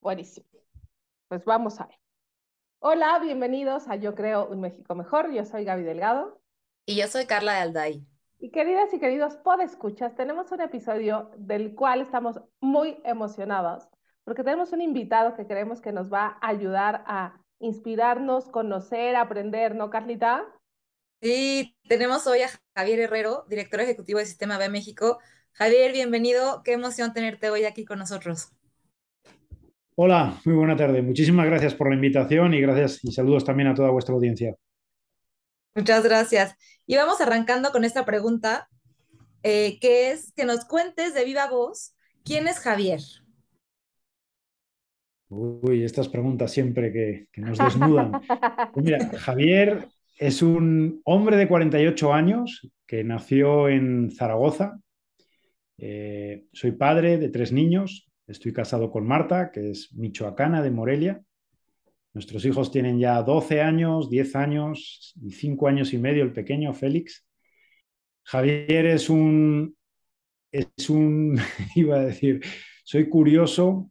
[0.00, 0.46] Buenísimo.
[1.28, 1.96] Pues vamos a ver.
[2.78, 5.30] Hola, bienvenidos a Yo Creo un México Mejor.
[5.32, 6.40] Yo soy Gaby Delgado.
[6.86, 8.06] Y yo soy Carla de Alday.
[8.38, 13.86] Y queridas y queridos podescuchas, tenemos un episodio del cual estamos muy emocionados
[14.24, 19.74] porque tenemos un invitado que creemos que nos va a ayudar a inspirarnos, conocer, aprender,
[19.74, 20.46] ¿no, Carlita?
[21.20, 25.18] Sí, tenemos hoy a Javier Herrero, director ejecutivo de Sistema B México.
[25.52, 26.62] Javier, bienvenido.
[26.62, 28.52] Qué emoción tenerte hoy aquí con nosotros.
[30.02, 31.02] Hola, muy buena tarde.
[31.02, 34.56] Muchísimas gracias por la invitación y gracias y saludos también a toda vuestra audiencia.
[35.74, 36.54] Muchas gracias.
[36.86, 38.70] Y vamos arrancando con esta pregunta,
[39.42, 43.00] eh, que es que nos cuentes de viva voz, ¿quién es Javier?
[45.28, 48.12] Uy, estas preguntas siempre que, nos desnudan.
[48.72, 54.80] Pues mira, Javier es un hombre de 48 años que nació en Zaragoza.
[55.76, 58.09] Eh, soy padre de tres niños.
[58.30, 61.20] Estoy casado con Marta, que es michoacana de Morelia.
[62.14, 66.72] Nuestros hijos tienen ya 12 años, 10 años y 5 años y medio, el pequeño
[66.72, 67.26] Félix.
[68.22, 69.76] Javier es un,
[70.52, 71.40] es un,
[71.74, 72.40] iba a decir,
[72.84, 73.90] soy curioso,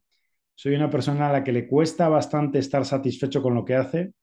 [0.56, 4.14] soy una persona a la que le cuesta bastante estar satisfecho con lo que hace.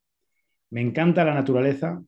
[0.71, 2.03] Me encanta la naturaleza.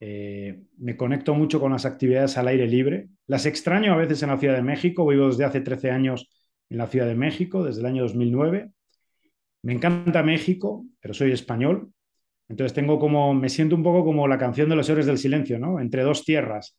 [0.00, 3.08] Eh, me conecto mucho con las actividades al aire libre.
[3.28, 5.06] Las extraño a veces en la Ciudad de México.
[5.06, 6.28] Vivo desde hace 13 años
[6.72, 8.70] en la Ciudad de México, desde el año 2009.
[9.62, 11.92] Me encanta México, pero soy español.
[12.48, 15.58] Entonces tengo como, me siento un poco como la canción de los héroes del silencio,
[15.58, 15.80] ¿no?
[15.80, 16.78] Entre dos tierras,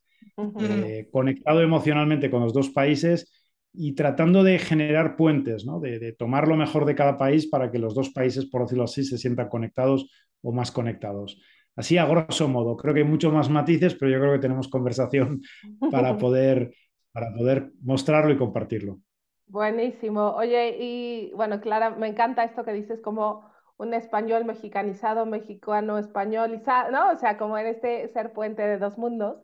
[0.60, 3.32] eh, conectado emocionalmente con los dos países
[3.72, 5.80] y tratando de generar puentes, ¿no?
[5.80, 9.04] de, tomar lo mejor de cada país para que los dos países, por decirlo así,
[9.04, 10.10] se sientan conectados
[10.42, 11.40] o más conectados.
[11.76, 14.68] Así a grosso modo, creo que hay muchos más matices, pero yo creo que tenemos
[14.68, 15.42] conversación
[15.92, 16.72] para poder,
[17.12, 19.00] para poder mostrarlo y compartirlo.
[19.48, 20.32] Buenísimo.
[20.32, 26.92] Oye, y bueno, Clara, me encanta esto que dices como un español mexicanizado, mexicano españolizado,
[26.92, 27.12] ¿no?
[27.12, 29.38] O sea, como en este ser puente de dos mundos.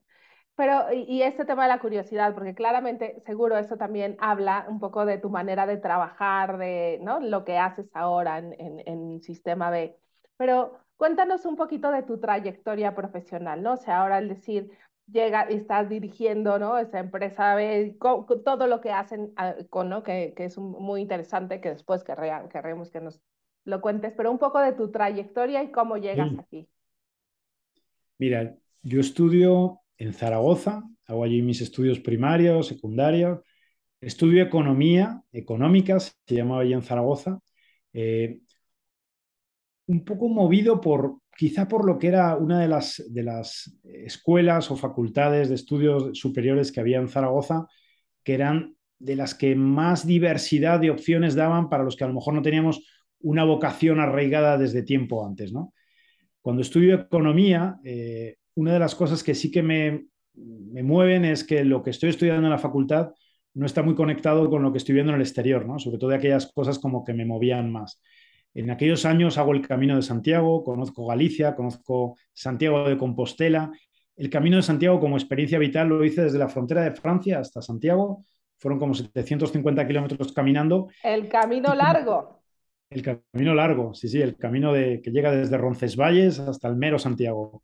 [0.56, 5.06] Pero, y, este tema de la curiosidad, porque claramente, seguro eso también habla un poco
[5.06, 7.22] de tu manera de trabajar, de ¿no?
[7.22, 8.54] lo que haces ahora en,
[8.86, 9.98] en, Sistema B.
[10.38, 13.74] Pero cuéntanos un poquito de tu trayectoria profesional, ¿no?
[13.74, 14.72] O sea, ahora al decir,
[15.12, 16.78] llega y estás dirigiendo, ¿no?
[16.78, 17.56] Esa empresa
[18.00, 20.04] todo lo que hacen, ah, con, ¿no?
[20.04, 23.22] Que, que es muy interesante, que después querremos que nos
[23.66, 26.68] lo cuentes, pero un poco de tu trayectoria y cómo llegas aquí.
[28.18, 33.42] Mira, yo estudio en Zaragoza, hago allí mis estudios primarios, secundarios,
[34.02, 37.40] estudio economía, económicas, se llamaba allí en Zaragoza,
[37.94, 38.40] eh,
[39.88, 44.70] un poco movido por, quizá por lo que era una de las, de las escuelas
[44.72, 47.66] o facultades de estudios superiores que había en Zaragoza,
[48.26, 52.14] que eran de las que más diversidad de opciones daban para los que a lo
[52.14, 52.86] mejor no teníamos
[53.22, 55.74] una vocación arraigada desde tiempo antes, ¿no?
[56.42, 61.64] Cuando estudio economía, eh, una de las cosas que sí que me, mueven es que
[61.64, 63.14] lo que estoy estudiando en la facultad
[63.54, 65.80] no está muy conectado con lo que estoy viendo en el exterior, ¿no?
[65.80, 68.02] sobre todo de aquellas cosas como que me movían más.
[68.54, 73.72] En aquellos años hago el Camino de Santiago, conozco Galicia, conozco Santiago de Compostela.
[74.16, 77.62] El Camino de Santiago como experiencia vital lo hice desde la frontera de Francia hasta
[77.62, 78.26] Santiago.
[78.58, 80.90] Fueron como 750 kilómetros caminando.
[81.04, 82.42] El camino largo.
[82.90, 86.98] El camino largo, sí, sí, el camino de, que llega desde Roncesvalles hasta el mero
[86.98, 87.64] Santiago.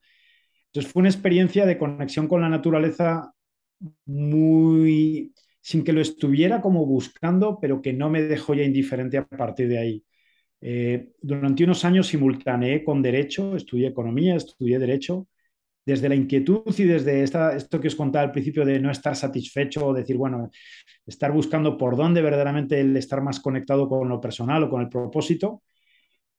[0.68, 3.34] Entonces fue una experiencia de conexión con la naturaleza
[4.06, 9.26] muy sin que lo estuviera como buscando, pero que no me dejó ya indiferente a
[9.26, 10.06] partir de ahí.
[10.68, 15.28] Eh, durante unos años simultaneé con Derecho, estudié Economía, estudié Derecho,
[15.86, 19.16] desde la inquietud y desde esta, esto que os contaba al principio de no estar
[19.16, 20.50] satisfecho o decir, bueno,
[21.06, 24.90] estar buscando por dónde verdaderamente el estar más conectado con lo personal o con el
[24.90, 25.62] propósito,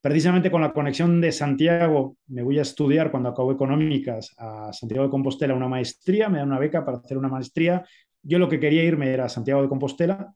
[0.00, 5.04] precisamente con la conexión de Santiago, me voy a estudiar cuando acabo económicas a Santiago
[5.04, 7.84] de Compostela una maestría, me dan una beca para hacer una maestría.
[8.22, 10.34] Yo lo que quería irme era a Santiago de Compostela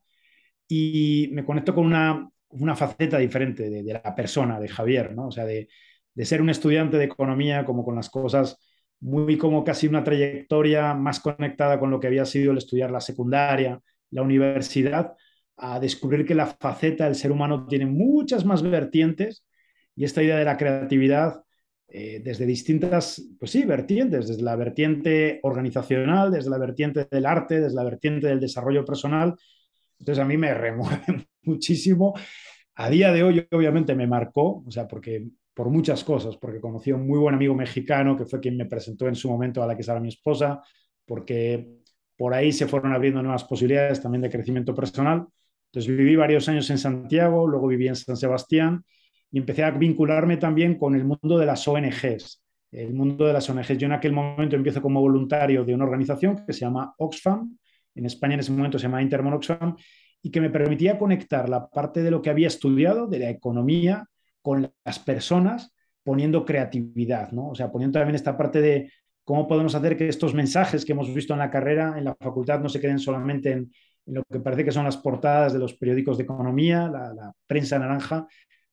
[0.69, 5.27] y me conecto con una, una faceta diferente de, la persona, de Javier, ¿no?
[5.27, 5.69] O sea, de,
[6.13, 8.57] de ser un estudiante de economía como con las cosas
[8.99, 13.01] muy como casi una trayectoria más conectada con lo que había sido el estudiar la
[13.01, 13.81] secundaria,
[14.11, 15.15] la universidad,
[15.57, 19.45] a descubrir que la faceta del ser humano tiene muchas más vertientes
[19.95, 21.43] y esta idea de la creatividad
[21.87, 27.59] eh, desde distintas, pues sí, vertientes, desde la vertiente organizacional, desde la vertiente del arte,
[27.59, 29.35] desde la vertiente del desarrollo personal.
[29.99, 32.13] Entonces a mí me remueve muchísimo.
[32.75, 36.91] A día de hoy obviamente me marcó, o sea, porque por muchas cosas, porque conocí
[36.91, 39.67] a un muy buen amigo mexicano que fue quien me presentó en su momento a
[39.67, 40.61] la que es ahora mi esposa,
[41.05, 41.81] porque
[42.17, 45.27] por ahí se fueron abriendo nuevas posibilidades también de crecimiento personal,
[45.65, 48.83] Entonces viví varios años en Santiago, luego viví en San Sebastián
[49.31, 52.43] y empecé a vincularme también con el mundo de las ONGs.
[52.71, 53.77] El mundo de las ONGs.
[53.77, 57.57] Yo en aquel momento empiezo como voluntario de una organización que se llama Oxfam,
[57.95, 59.75] en España en ese momento se llama Intermon Oxfam,
[60.21, 64.07] y que me permitía conectar la parte de lo que había estudiado, de la economía,
[64.41, 65.73] con las personas,
[66.03, 67.49] poniendo creatividad, ¿no?
[67.49, 68.91] O sea, poniendo también esta parte de
[69.23, 72.59] cómo podemos hacer que estos mensajes que hemos visto en la carrera, en la facultad,
[72.59, 73.71] no se queden solamente en,
[74.05, 78.27] lo que parece que son las portadas de los periódicos de economía, la, prensa naranja,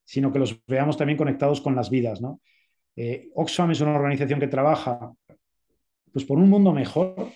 [0.05, 2.41] sino que los veamos también conectados con las vidas, ¿no?
[2.97, 5.13] Eh, Oxfam es una organización que trabaja
[6.13, 7.31] pues, por un mundo mejor,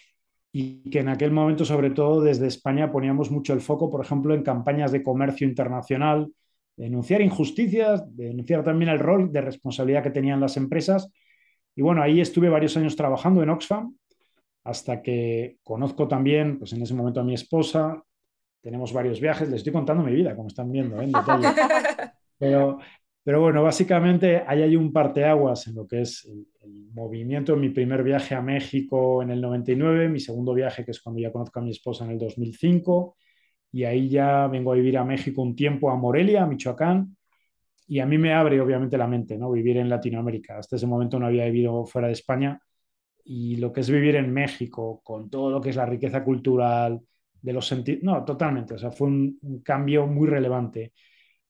[0.52, 4.34] y que en aquel momento, sobre todo desde España, poníamos mucho el foco, por ejemplo,
[4.34, 6.30] en campañas de comercio internacional,
[6.76, 11.10] denunciar injusticias, denunciar también el rol de responsabilidad que tenían las empresas.
[11.74, 13.96] Y bueno, ahí estuve varios años trabajando en Oxfam,
[14.64, 18.02] hasta que conozco también, pues en ese momento a mi esposa,
[18.60, 21.04] tenemos varios viajes, les estoy contando mi vida, como están viendo, ¿eh?
[21.04, 21.48] en detalle.
[22.38, 22.78] Pero
[23.24, 26.46] pero bueno, básicamente ahí hay un parteaguas en lo que es el,
[26.94, 27.56] movimiento.
[27.56, 31.32] Mi primer viaje a México en el 99, mi segundo viaje, que es cuando ya
[31.32, 33.16] conozco a mi esposa en el 2005,
[33.72, 37.16] y ahí ya vengo a vivir a México un tiempo, a Morelia, a Michoacán,
[37.86, 39.50] y a mí me abre obviamente la mente, ¿no?
[39.50, 40.58] Vivir en Latinoamérica.
[40.58, 42.60] Hasta ese momento no había vivido fuera de España,
[43.24, 47.00] y lo que es vivir en México, con todo lo que es la riqueza cultural,
[47.40, 50.92] de los sentidos, no, totalmente, o sea, fue un cambio muy relevante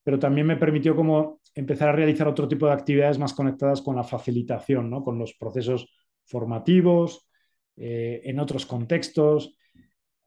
[0.03, 3.95] pero también me permitió como empezar a realizar otro tipo de actividades más conectadas con
[3.95, 5.03] la facilitación, ¿no?
[5.03, 5.95] con los procesos
[6.25, 7.29] formativos,
[7.75, 9.57] eh, en otros contextos.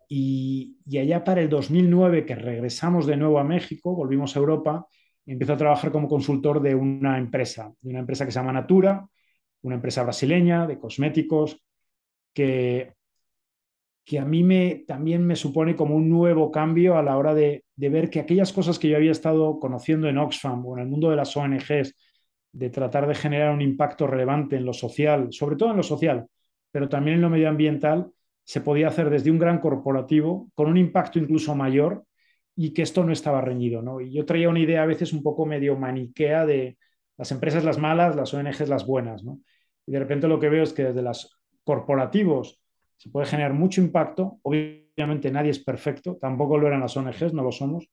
[0.09, 4.87] Y, allá para el 2009, que regresamos de nuevo a México, volvimos a Europa,
[5.27, 9.09] empecé a trabajar como consultor de una empresa, de una empresa que se llama Natura,
[9.63, 11.61] una empresa brasileña de cosméticos,
[12.33, 12.95] que
[14.07, 17.65] que a mí me, también me supone como un nuevo cambio a la hora de,
[17.75, 21.11] ver que aquellas cosas que yo había estado conociendo en Oxfam o en el mundo
[21.11, 21.93] de las ONGs,
[22.53, 26.27] de tratar de generar un impacto relevante en lo social, sobre todo en lo social,
[26.71, 28.13] pero también en lo medioambiental,
[28.45, 32.05] se podía hacer desde un gran corporativo con un impacto incluso mayor
[32.55, 33.83] y que esto no estaba reñido.
[33.83, 34.01] ¿no?
[34.01, 36.79] Y yo traía una idea a veces un poco medio maniquea de
[37.17, 39.25] las empresas las malas, las ONGs las buenas.
[39.25, 39.41] ¿no?
[39.85, 42.63] Y de repente lo que veo es que desde los corporativos
[42.97, 44.39] se puede generar mucho impacto.
[44.43, 47.89] Obviamente nadie es perfecto, tampoco lo eran las ONGs, no lo somos,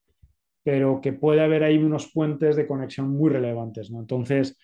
[0.63, 3.91] pero que puede haber ahí unos puentes de conexión muy relevantes.
[3.91, 3.99] ¿no?
[3.99, 4.57] Entonces,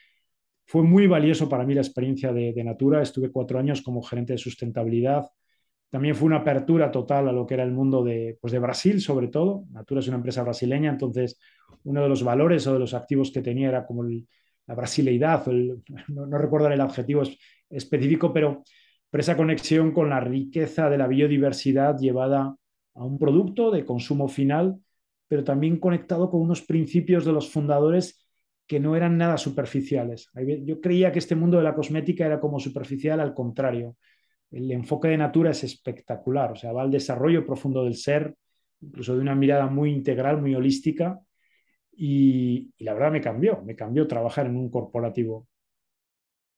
[0.65, 3.01] fue muy valioso para mí la experiencia de, Natura.
[3.01, 5.27] Estuve cuatro años como gerente de sustentabilidad.
[5.89, 9.01] También fue una apertura total a lo que era el mundo de, pues de Brasil,
[9.01, 9.65] sobre todo.
[9.71, 11.39] Natura es una empresa brasileña, entonces
[11.85, 16.27] uno de los valores o de los activos que tenía era como la brasileidad, no,
[16.27, 17.23] no, recuerdo el adjetivo
[17.67, 18.63] específico, pero
[19.09, 22.55] pero esa conexión con la riqueza de la biodiversidad llevada
[22.93, 24.79] a un producto de consumo final,
[25.27, 28.25] pero también conectado con unos principios de los fundadores
[28.67, 30.29] que no eran nada superficiales.
[30.63, 33.95] Yo creía que este mundo de la cosmética era como superficial, al contrario.
[34.51, 38.35] El enfoque de Natura es espectacular, o sea, va al desarrollo profundo del ser,
[38.81, 41.19] incluso de una mirada muy integral, muy holística,
[41.91, 45.47] y, y la verdad me cambió, me cambió trabajar en un corporativo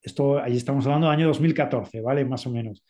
[0.01, 2.25] esto, ahí estamos hablando del año 2014, ¿vale?
[2.25, 2.83] Más o menos.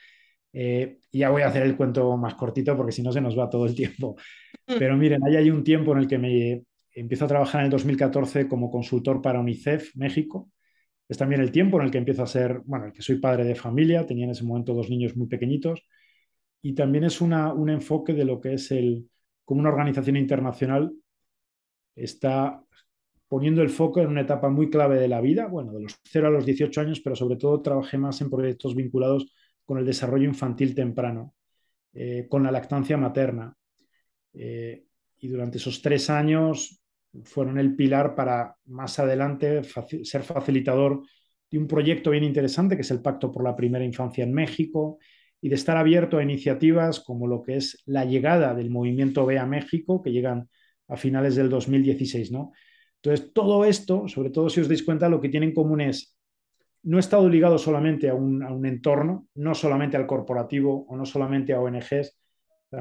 [0.53, 3.49] Eh, ya voy a hacer el cuento más cortito porque si no se nos va
[3.49, 4.15] todo el tiempo.
[4.67, 4.73] Mm.
[4.79, 6.63] Pero miren, ahí hay un tiempo en el que me
[6.93, 10.51] empiezo a trabajar en el 2014 como consultor para UNICEF México.
[11.07, 13.43] Es también el tiempo en el que empiezo a ser, bueno, el que soy padre
[13.43, 15.83] de familia, tenía en ese momento dos niños muy pequeñitos.
[16.61, 19.09] Y también es una, un enfoque de lo que es el,
[19.43, 20.93] como una organización internacional
[21.95, 22.63] está
[23.31, 26.27] poniendo el foco en una etapa muy clave de la vida, bueno, de los 0
[26.27, 29.33] a los 18 años, pero sobre todo trabajé más en proyectos vinculados
[29.63, 31.33] con el desarrollo infantil temprano,
[31.93, 33.55] eh, con la lactancia materna.
[34.33, 34.83] Eh,
[35.17, 36.81] y durante esos tres años
[37.23, 41.01] fueron el pilar para más adelante ser facilitador
[41.49, 44.99] de un proyecto bien interesante, que es el Pacto por la Primera Infancia en México,
[45.39, 49.39] y de estar abierto a iniciativas como lo que es la llegada del movimiento B
[49.39, 50.49] a México, que llegan
[50.89, 52.51] a finales del 2016, ¿no?
[53.03, 56.15] Entonces, todo esto, sobre todo si os dais cuenta, lo que tiene en común es,
[56.83, 61.59] no estado ligado solamente a un, entorno, no solamente al corporativo o no solamente a
[61.59, 62.17] ONGs,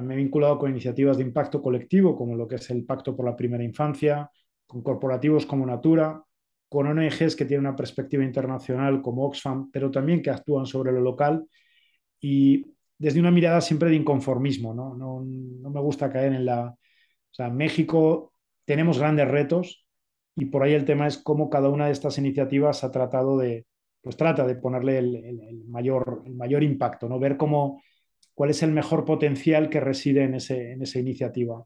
[0.03, 3.27] me he vinculado con iniciativas de impacto colectivo, como lo que es el Pacto por
[3.27, 4.31] la Primera Infancia,
[4.67, 6.23] con corporativos como Natura,
[6.69, 11.00] con ONGs que tienen una perspectiva internacional como Oxfam, pero también que actúan sobre lo
[11.00, 11.45] local
[12.21, 12.65] y
[12.97, 14.73] desde una mirada siempre de inconformismo.
[14.73, 16.69] No, no, no me gusta caer en la...
[16.69, 18.33] O sea, México
[18.65, 19.85] tenemos grandes retos,
[20.40, 23.66] y por ahí el tema es cómo cada una de estas iniciativas ha tratado de,
[24.00, 27.18] pues trata de ponerle el, mayor, el mayor impacto, ¿no?
[27.18, 27.82] Ver cómo,
[28.32, 31.62] cuál es el mejor potencial que reside en, ese, en esa iniciativa.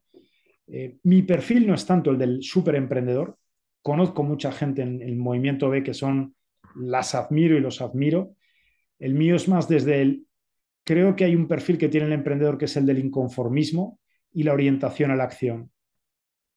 [0.66, 3.38] Eh, mi perfil no es tanto el del súper emprendedor.
[3.80, 6.34] Conozco mucha gente en el movimiento B que son,
[6.74, 8.34] las admiro y los admiro.
[8.98, 10.26] El mío es más desde el,
[10.82, 14.00] creo que hay un perfil que tiene el emprendedor que es el del inconformismo
[14.32, 15.70] y la orientación a la acción.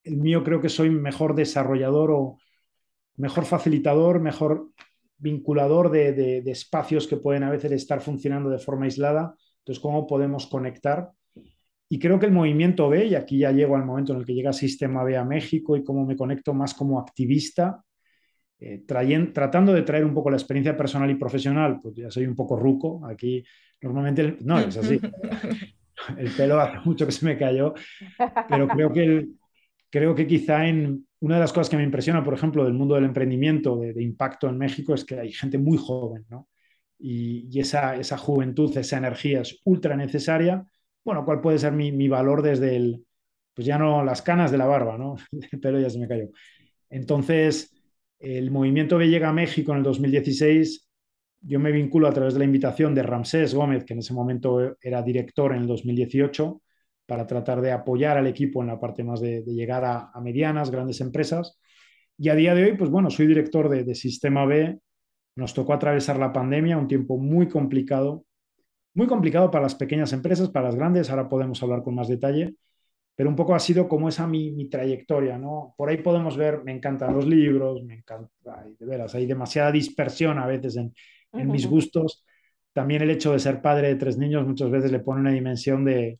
[0.08, 2.38] El mío creo que soy mejor desarrollador o
[3.16, 4.70] mejor facilitador, mejor
[5.18, 9.34] vinculador de, de, espacios que pueden a veces estar funcionando de forma aislada.
[9.58, 11.10] Entonces, ¿cómo podemos conectar?
[11.88, 14.34] Y creo que el movimiento B, y aquí ya llego al momento en el que
[14.34, 17.82] llega Sistema B a México y cómo me conecto más como activista,
[18.60, 18.84] eh,
[19.32, 22.56] tratando de traer un poco la experiencia personal y profesional, pues ya soy un poco
[22.56, 23.44] ruco, aquí
[23.80, 25.00] normalmente, no, es así,
[26.18, 27.74] el pelo hace mucho que se me cayó,
[28.48, 29.28] pero creo que,
[29.90, 32.94] creo que quizá en una de las cosas que me impresiona, por ejemplo, del mundo
[32.94, 36.48] del emprendimiento, de, impacto en México, es que hay gente muy joven, ¿no?
[36.98, 40.64] Y, esa, esa, juventud, esa energía es ultra necesaria.
[41.04, 43.04] Bueno, ¿cuál puede ser mi, mi valor desde el,
[43.54, 45.16] pues ya no las canas de la barba, ¿no?
[45.52, 46.28] El pelo ya se me cayó.
[46.90, 47.74] Entonces,
[48.18, 50.88] el movimiento que llega a México en el 2016,
[51.40, 54.76] yo me vinculo a través de la invitación de Ramsés Gómez, que en ese momento
[54.80, 56.62] era director en el 2018,
[57.08, 61.00] para tratar de apoyar al equipo en la parte más de, llegar a, medianas, grandes
[61.00, 61.58] empresas.
[62.18, 64.78] Y a día de hoy, pues bueno, soy director de, de Sistema B.
[65.34, 68.26] Nos tocó atravesar la pandemia, un tiempo muy complicado,
[68.92, 72.56] muy complicado para las pequeñas empresas, para las grandes, ahora podemos hablar con más detalle,
[73.14, 75.74] pero un poco ha sido como esa mi, mi, trayectoria, ¿no?
[75.78, 80.38] Por ahí podemos ver, me encantan los libros, me encanta, de veras, hay demasiada dispersión
[80.38, 80.92] a veces en,
[81.32, 82.26] en mis gustos.
[82.74, 85.86] También el hecho de ser padre de tres niños muchas veces le pone una dimensión
[85.86, 86.18] de,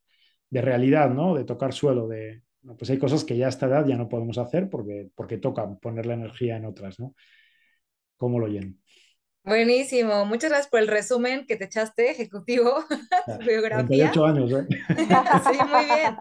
[0.51, 1.35] de realidad, ¿no?
[1.35, 2.43] De tocar suelo, de,
[2.77, 5.69] pues hay cosas que ya a esta edad ya no podemos hacer porque, porque toca
[5.77, 7.15] poner la energía en otras, ¿no?
[8.17, 8.75] ¿Cómo lo lleno?
[9.45, 12.85] Buenísimo, muchas gracias por el resumen que te echaste, ejecutivo,
[13.47, 14.11] biografía.
[14.11, 14.67] 38 años, ¿eh?
[14.99, 16.17] sí, muy bien,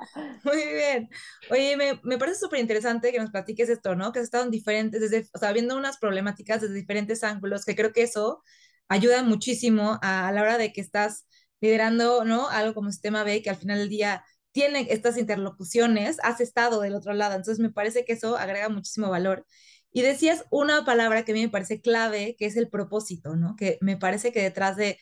[0.46, 1.10] muy bien.
[1.50, 4.14] Oye, me, me parece súper interesante que nos platiques esto, ¿no?
[4.14, 7.76] Que has estado en diferentes, desde, o sea, viendo unas problemáticas desde diferentes ángulos, que
[7.76, 8.44] creo que eso
[8.88, 11.28] ayuda muchísimo a, a la hora de que estás
[11.62, 12.50] liderando, ¿no?
[12.50, 16.96] Algo como Sistema B, que al final del día tiene estas interlocuciones, has estado del
[16.96, 19.46] otro lado, entonces me parece que eso agrega muchísimo valor.
[19.92, 23.56] Y decías una palabra que a mí me parece clave, que es el propósito, ¿no?
[23.56, 25.00] Que me parece que detrás de,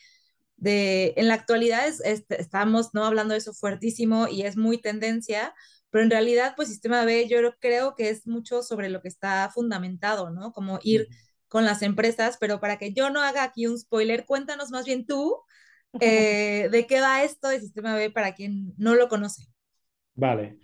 [0.56, 1.84] de en la actualidad
[2.30, 3.04] estamos, ¿no?
[3.04, 5.54] Hablando de eso fuertísimo y es muy tendencia,
[5.90, 9.50] pero en realidad, pues Sistema B yo creo que es mucho sobre lo que está
[9.54, 10.52] fundamentado, ¿no?
[10.52, 11.08] Como ir
[11.48, 15.06] con las empresas, pero para que yo no haga aquí un spoiler, cuéntanos más bien
[15.06, 15.42] tú
[16.00, 19.46] eh, de qué va esto de Sistema B para quien no lo conoce.
[20.14, 20.58] Vale.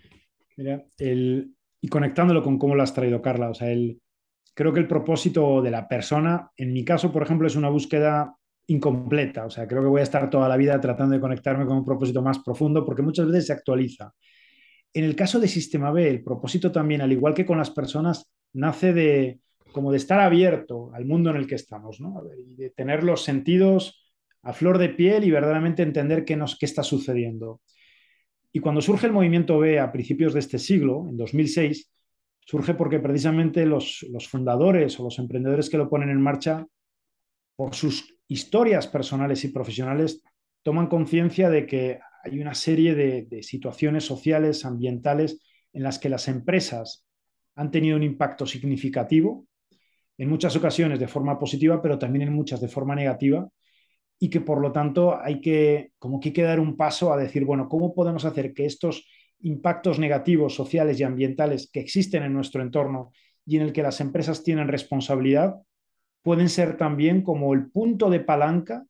[0.57, 4.01] Mira, el, y conectándolo con cómo lo has traído, Carla, o sea, el,
[4.55, 8.37] creo que el propósito de la persona, en mi caso, por ejemplo, es una búsqueda
[8.67, 9.47] incompleta.
[9.47, 11.85] O sea, creo que voy a estar toda la vida tratando de conectarme con un
[11.85, 14.13] propósito más profundo porque muchas veces se actualiza.
[14.95, 18.31] En el caso de Sistema B, el propósito también, al igual que con las personas,
[18.53, 19.41] nace de
[19.73, 22.23] como de estar abierto al mundo en el que estamos, ¿no?
[22.37, 24.02] y de tener los sentidos
[24.43, 27.61] a flor de piel y verdaderamente entender qué, nos, qué está sucediendo.
[28.53, 31.91] Y cuando surge el movimiento B a principios de este siglo, en 2006,
[32.41, 36.67] surge porque precisamente los, fundadores o los emprendedores que lo ponen en marcha,
[37.57, 40.23] por sus historias personales y profesionales,
[40.63, 45.41] toman conciencia de que hay una serie de, situaciones sociales, ambientales,
[45.73, 47.07] en las que las empresas
[47.55, 49.47] han tenido un impacto significativo,
[50.19, 53.49] en muchas ocasiones de forma positiva, pero también en muchas de forma negativa,
[54.23, 57.45] y que por lo tanto hay que, como que hay dar un paso a decir,
[57.45, 59.05] bueno, ¿cómo podemos hacer que estos
[59.41, 63.11] impactos negativos sociales y ambientales que existen en nuestro entorno
[63.45, 65.57] y en el que las empresas tienen responsabilidad,
[66.23, 68.85] pueden ser también como el punto de palanca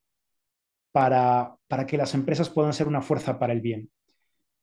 [0.91, 3.89] para, para que las empresas puedan ser una fuerza para el bien.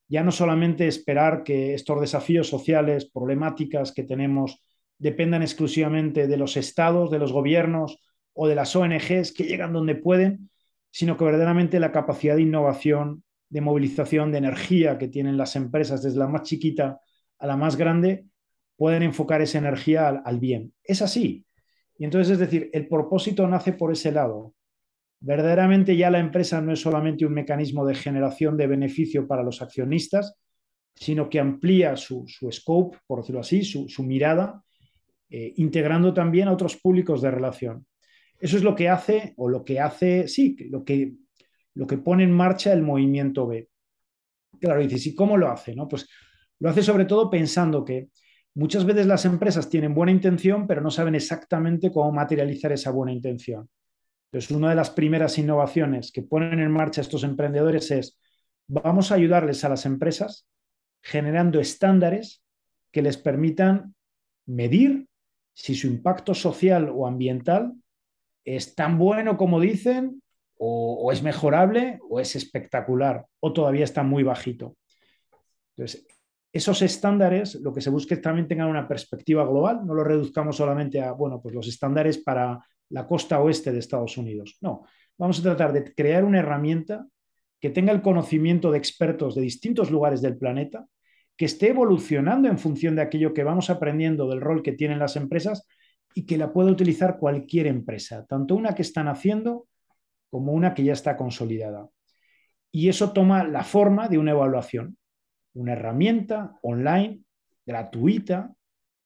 [0.08, 4.64] Ya no solamente esperar que estos desafíos sociales, problemáticas que tenemos,
[5.00, 8.00] dependan exclusivamente de los estados, de los gobiernos
[8.34, 10.52] o de las ONGs que llegan donde pueden,
[10.92, 16.04] sino que verdaderamente la capacidad de innovación, de movilización de energía que tienen las empresas,
[16.04, 17.00] desde la más chiquita
[17.40, 18.26] a la más grande,
[18.76, 20.74] pueden enfocar esa energía al, bien.
[20.84, 21.46] Es así.
[21.98, 24.54] Y entonces, es decir, el propósito nace por ese lado.
[25.20, 29.62] Verdaderamente ya la empresa no es solamente un mecanismo de generación de beneficio para los
[29.62, 30.36] accionistas,
[30.96, 34.64] sino que amplía su, scope, por decirlo así, su, mirada,
[35.30, 37.86] eh, integrando también a otros públicos de relación.
[38.40, 41.14] Eso es lo que hace, o lo que hace, sí, lo que
[41.80, 43.70] lo que pone en marcha el movimiento B.
[44.60, 45.74] Claro, dices, ¿y cómo lo hace?
[45.74, 45.88] No?
[45.88, 46.08] Pues
[46.60, 48.10] lo hace sobre todo pensando que
[48.56, 53.14] muchas veces las empresas tienen buena intención, pero no saben exactamente cómo materializar esa buena
[53.14, 53.70] intención.
[54.26, 58.20] Entonces, una de las primeras innovaciones que ponen en marcha estos emprendedores es,
[58.68, 60.48] vamos a ayudarles a las empresas
[61.02, 62.44] generando estándares
[62.92, 63.96] que les permitan
[64.46, 65.08] medir
[65.54, 67.74] si su impacto social o ambiental
[68.46, 70.22] es tan bueno como dicen,
[70.62, 74.76] o, es mejorable, o es espectacular, o todavía está muy bajito.
[75.76, 76.06] Entonces,
[76.52, 80.58] esos estándares, lo que se busca es también tengan una perspectiva global, no lo reduzcamos
[80.58, 84.58] solamente a, bueno, pues los estándares para la costa oeste de Estados Unidos.
[84.60, 84.84] No,
[85.18, 87.08] vamos a tratar de crear una herramienta
[87.62, 90.86] que tenga el conocimiento de expertos de distintos lugares del planeta,
[91.38, 95.16] que esté evolucionando en función de aquello que vamos aprendiendo del rol que tienen las
[95.16, 95.66] empresas
[96.14, 99.68] y que la pueda utilizar cualquier empresa, tanto una que están haciendo
[100.30, 101.88] como una que ya está consolidada.
[102.72, 104.98] Y eso toma la forma de una evaluación,
[105.54, 107.22] una herramienta online,
[107.66, 108.54] gratuita,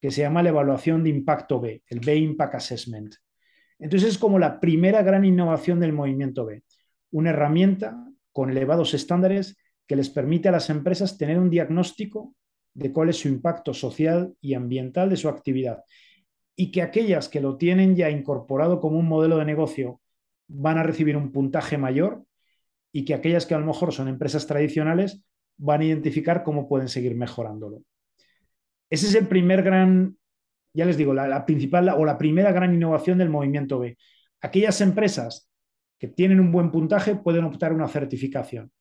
[0.02, 3.16] que se llama la evaluación de impacto B, el B Impact Assessment.
[3.80, 6.64] Entonces es como la primera gran innovación del movimiento B,
[7.12, 9.58] una herramienta con elevados estándares
[9.88, 12.36] que les permite a las empresas tener un diagnóstico
[12.74, 15.84] de cuál es su impacto social y ambiental de su actividad
[16.56, 20.02] y que aquellas que lo tienen ya incorporado como un modelo de negocio
[20.48, 22.24] van a recibir un puntaje mayor
[22.92, 25.24] y que aquellas que a lo mejor son empresas tradicionales
[25.58, 27.82] van a identificar cómo pueden seguir mejorándolo.
[28.90, 30.18] Ese es el primer gran,
[30.74, 33.98] ya les digo, la, principal o la primera gran innovación del movimiento B.
[34.42, 35.50] Aquellas empresas
[35.98, 38.72] que tienen un buen puntaje pueden optar una certificación.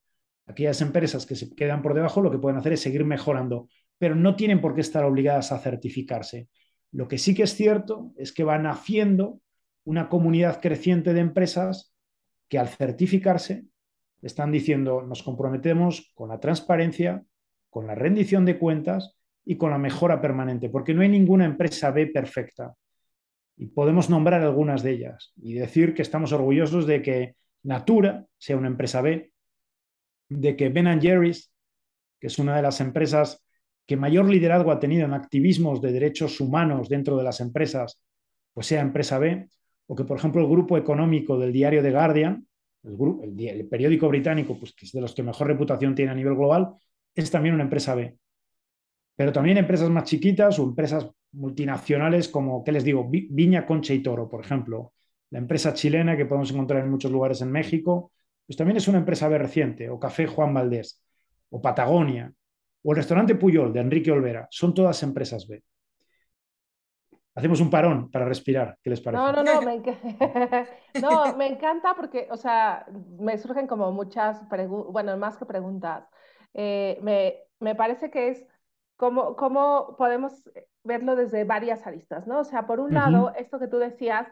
[0.46, 4.14] Aquellas empresas que se quedan por debajo lo que pueden hacer es seguir mejorando, pero
[4.14, 6.48] no tienen por qué estar obligadas a certificarse.
[6.92, 9.40] Lo que sí que es cierto es que van haciendo
[9.84, 11.94] una comunidad creciente de empresas
[12.48, 13.64] que al certificarse
[14.20, 17.24] están diciendo nos comprometemos con la transparencia,
[17.70, 21.90] con la rendición de cuentas y con la mejora permanente, porque no hay ninguna empresa
[21.90, 22.74] B perfecta.
[23.56, 28.56] Y podemos nombrar algunas de ellas y decir que estamos orgullosos de que Natura sea
[28.56, 29.32] una empresa B,
[30.28, 31.52] de que Ben Jerry's,
[32.20, 33.41] que es una de las empresas
[33.86, 38.00] que mayor liderazgo ha tenido en activismos de derechos humanos dentro de las empresas,
[38.52, 39.48] pues sea empresa B,
[39.86, 42.46] o que, por ejemplo, el grupo económico del diario The Guardian,
[42.84, 46.74] el, periódico británico, pues, que es de los que mejor reputación tiene a nivel global,
[47.14, 48.16] es también una empresa B.
[49.16, 53.08] Pero también empresas más chiquitas o empresas multinacionales como, ¿qué les digo?
[53.08, 54.92] Viña, Concha y Toro, por ejemplo.
[55.30, 58.12] La empresa chilena que podemos encontrar en muchos lugares en México,
[58.46, 61.02] pues también es una empresa B reciente, o Café Juan Valdés,
[61.50, 62.32] o Patagonia,
[62.82, 65.62] o el restaurante Puyol de Enrique Olvera, son todas empresas B.
[67.34, 69.22] Hacemos un parón para respirar, ¿qué les parece?
[69.22, 69.80] No, no, no, me,
[71.00, 72.84] no, me encanta porque, o sea,
[73.18, 76.06] me surgen como muchas preguntas, bueno, más que preguntas.
[76.52, 78.46] Eh, me, me, parece que es
[78.96, 80.50] como, como podemos
[80.84, 82.40] verlo desde varias aristas, ¿no?
[82.40, 84.28] O sea, por un lado, esto que tú decías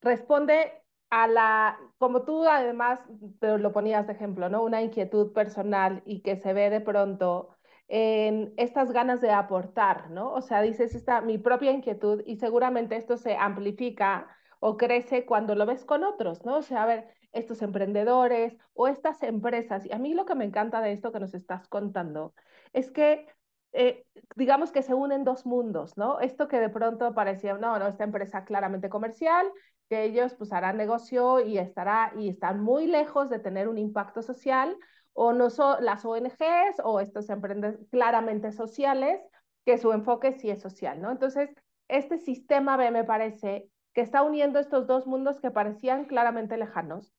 [0.00, 0.72] responde
[1.10, 3.00] a la, como tú además
[3.40, 4.62] lo ponías de ejemplo, ¿no?
[4.62, 7.50] Una inquietud personal y que se ve de pronto
[7.88, 10.32] en estas ganas de aportar, ¿no?
[10.32, 14.28] O sea, dices, esta mi propia inquietud y seguramente esto se amplifica
[14.60, 16.58] o crece cuando lo ves con otros, ¿no?
[16.58, 19.86] O sea, a ver, estos emprendedores o estas empresas.
[19.86, 22.34] Y a mí lo que me encanta de esto que nos estás contando
[22.72, 23.26] es que,
[23.72, 26.20] eh, digamos que se unen dos mundos, ¿no?
[26.20, 29.50] Esto que de pronto parecía, no, no, esta empresa claramente comercial,
[29.88, 34.22] que ellos pues harán negocio y estará y están muy lejos de tener un impacto
[34.22, 34.76] social,
[35.20, 39.20] o no son las ONGs o estos emprendedores claramente sociales,
[39.66, 41.10] que su enfoque sí es social, ¿no?
[41.10, 41.50] Entonces,
[41.88, 47.12] este sistema B me parece que está uniendo estos dos mundos que parecían claramente lejanos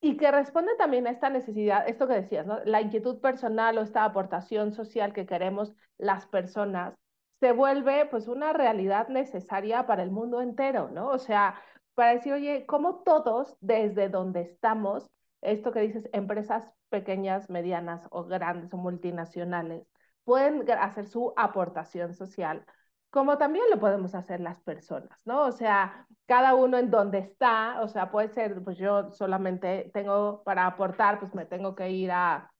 [0.00, 2.58] y que responde también a esta necesidad, esto que decías, ¿no?
[2.64, 6.94] La inquietud personal o esta aportación social que queremos las personas
[7.38, 11.06] se vuelve pues una realidad necesaria para el mundo entero, ¿no?
[11.06, 11.62] O sea,
[11.94, 15.08] para decir, oye, ¿cómo todos desde donde estamos,
[15.44, 19.86] esto que dices, empresas pequeñas, medianas o grandes o multinacionales
[20.24, 22.64] pueden hacer su aportación social,
[23.10, 25.42] como también lo podemos hacer las personas, ¿no?
[25.42, 30.42] O sea, cada uno en donde está, o sea, puede ser, pues yo solamente tengo
[30.44, 32.50] para aportar, pues me tengo que ir a,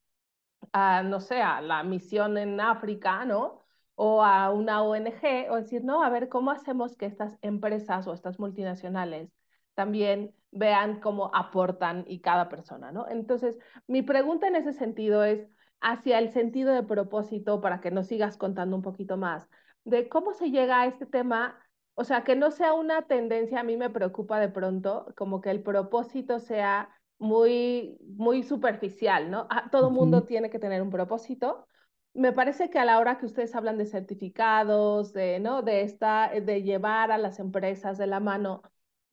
[1.05, 3.63] no sé, a la misión en África, ¿no?
[3.97, 8.15] O a una ONG, o decir, no, a ver, ¿cómo hacemos que estas empresas o
[8.15, 9.31] estas multinacionales
[9.75, 13.09] también vean cómo aportan y cada persona, ¿no?
[13.09, 15.49] Entonces, mi pregunta en ese sentido es
[15.81, 19.49] hacia el sentido de propósito, para que nos sigas contando un poquito más,
[19.85, 21.59] de cómo se llega a este tema,
[21.95, 25.51] o sea, que no sea una tendencia, a mí me preocupa de pronto, como que
[25.51, 29.47] el propósito sea muy, muy superficial, ¿no?
[29.51, 31.67] Ah, todo mundo tiene que tener un propósito.
[32.15, 35.63] Me parece que a la hora que ustedes hablan de certificados, de, ¿no?
[35.63, 38.63] de, esta, de llevar a las empresas de la mano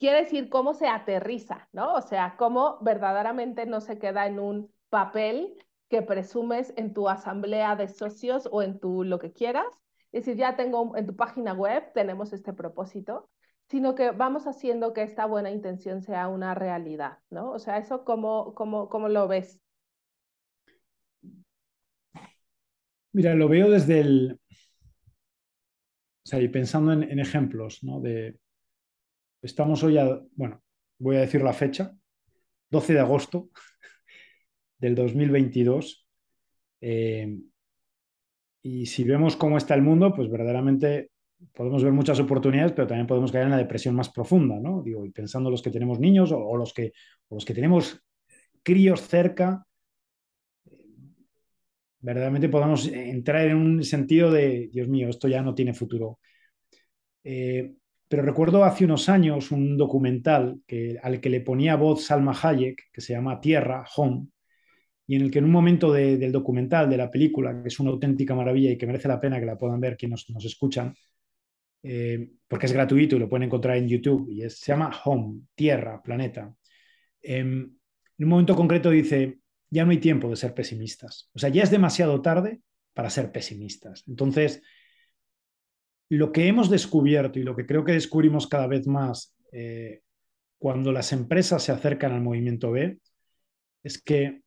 [0.02, 1.94] quiere decir cómo se aterriza, ¿no?
[1.94, 5.54] O sea, cómo verdaderamente no se queda en un papel
[5.90, 9.68] que presumes en tu asamblea de socios o en tu lo que quieras.
[10.12, 13.30] Es decir, ya tengo en tu página web, tenemos este propósito,
[13.70, 17.52] sino que vamos haciendo que esta buena intención sea una realidad, ¿no?
[17.52, 19.62] O sea, eso cómo, cómo, cómo lo ves.
[23.14, 24.40] Mira, lo veo desde el,
[26.24, 28.00] o sea, y pensando en, en ejemplos, ¿no?
[28.00, 28.41] De,
[29.42, 30.62] estamos hoy a, bueno,
[31.00, 31.96] voy a decir la fecha,
[32.70, 33.50] 12 de agosto
[34.78, 36.08] del 2022.
[36.82, 37.38] Eh,
[38.64, 41.12] y si vemos cómo está el mundo, pues verdaderamente
[41.54, 44.84] podemos ver muchas oportunidades, pero también podemos caer en la depresión más profunda, ¿no?
[44.84, 46.94] Digo, y pensando los que tenemos niños o, los, que,
[47.30, 48.00] los que tenemos
[48.62, 49.66] críos cerca,
[52.00, 56.20] verdaderamente podamos entrar en un sentido de, Dios mío, esto ya no tiene futuro.
[57.24, 57.74] Eh,
[58.12, 62.92] pero recuerdo hace unos años un documental que, al que le ponía voz Salma Hayek,
[62.92, 64.28] que se llama Tierra, Home,
[65.08, 67.80] y en el que en un momento de, del documental, de la película, que es
[67.80, 70.94] una auténtica maravilla y que merece la pena que la puedan ver quienes nos, escuchan,
[71.84, 75.44] eh, porque es gratuito y lo pueden encontrar en YouTube, y es, se llama Home,
[75.56, 76.54] Tierra, Planeta.
[77.22, 77.78] Eh, en
[78.20, 81.30] un momento concreto dice, ya no hay tiempo de ser pesimistas.
[81.32, 82.60] O sea, ya es demasiado tarde
[82.94, 84.04] para ser pesimistas.
[84.06, 84.62] Entonces,
[86.18, 90.02] lo que hemos descubierto y lo que creo que descubrimos cada vez más eh,
[90.58, 93.00] cuando las empresas se acercan al movimiento B
[93.82, 94.42] es que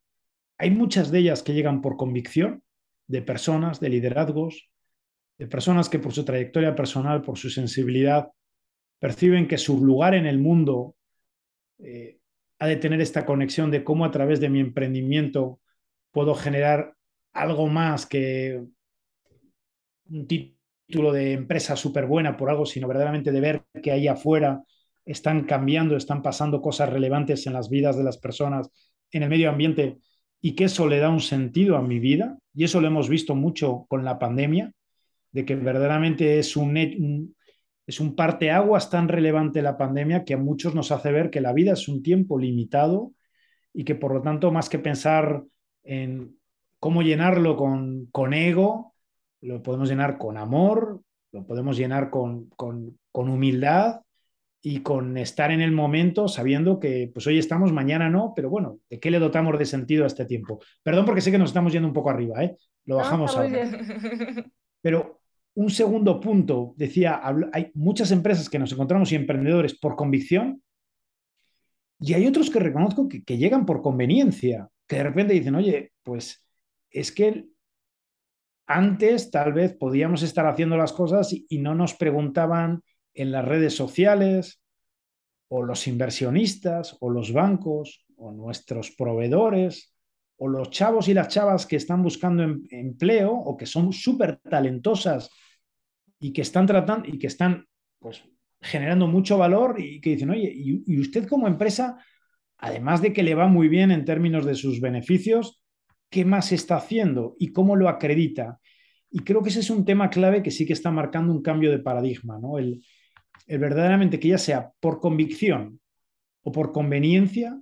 [0.59, 2.63] hay muchas de ellas que llegan por convicción
[3.07, 4.71] de personas, de liderazgos,
[5.39, 8.29] de personas que por su trayectoria personal, por su sensibilidad,
[8.99, 10.97] perciben que su lugar en el mundo
[11.79, 12.19] eh,
[12.59, 15.61] ha de tener esta conexión de cómo a través de mi emprendimiento
[16.11, 16.95] puedo generar
[17.33, 18.63] algo más que
[20.11, 20.54] un título
[20.89, 24.63] de empresa súper buena por algo, sino verdaderamente de ver que ahí afuera
[25.05, 28.71] están cambiando, están pasando cosas relevantes en las vidas de las personas,
[29.11, 29.99] en el medio ambiente,
[30.41, 32.39] y que eso le da un sentido a mi vida.
[32.55, 34.73] Y eso lo hemos visto mucho con la pandemia,
[35.33, 37.35] de que verdaderamente es un, un
[37.87, 41.53] es un parteaguas tan relevante la pandemia que a muchos nos hace ver que la
[41.53, 43.13] vida es un tiempo limitado
[43.73, 45.45] y que por lo tanto, más que pensar
[45.83, 46.39] en
[46.79, 48.94] cómo llenarlo con, con ego,
[49.45, 51.03] lo podemos llenar con amor,
[51.33, 54.01] lo podemos llenar con, con, con, humildad
[54.63, 58.79] y con estar en el momento sabiendo que pues hoy estamos, mañana no, pero bueno,
[58.89, 60.61] ¿de qué le dotamos de sentido a este tiempo?
[60.83, 62.57] Perdón porque sé que nos estamos yendo un poco arriba, ¿eh?
[62.87, 63.71] Lo bajamos no, ahora.
[64.81, 65.21] Pero
[65.55, 67.21] un segundo punto, decía,
[67.53, 70.63] hay muchas empresas que nos encontramos y emprendedores por convicción
[72.01, 75.93] y hay otros que reconozco que, que, llegan por conveniencia, que de repente dicen, oye,
[76.03, 76.45] pues
[76.91, 77.47] es que
[78.67, 83.75] antes tal vez podíamos estar haciendo las cosas y, no nos preguntaban en las redes
[83.75, 84.61] sociales
[85.49, 89.95] o los inversionistas o los bancos o nuestros proveedores
[90.37, 94.39] o los chavos y las chavas que están buscando em, empleo o que son súper
[94.39, 95.31] talentosas
[96.19, 97.67] y que están tratando y que están
[97.99, 98.23] pues
[98.61, 101.99] generando mucho valor y que dicen, oye, y, usted como empresa,
[102.57, 105.63] además de que le va muy bien en términos de sus beneficios,
[106.11, 108.61] ¿qué más está haciendo y cómo lo acredita?
[109.11, 111.71] Y creo que ese es un tema clave que sí que está marcando un cambio
[111.71, 112.59] de paradigma, ¿no?
[112.59, 112.85] El,
[113.47, 115.81] el verdaderamente que ya sea por convicción
[116.43, 117.59] o por conveniencia,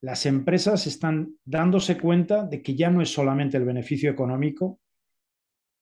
[0.00, 4.80] las empresas están dándose cuenta de que ya no es solamente el beneficio económico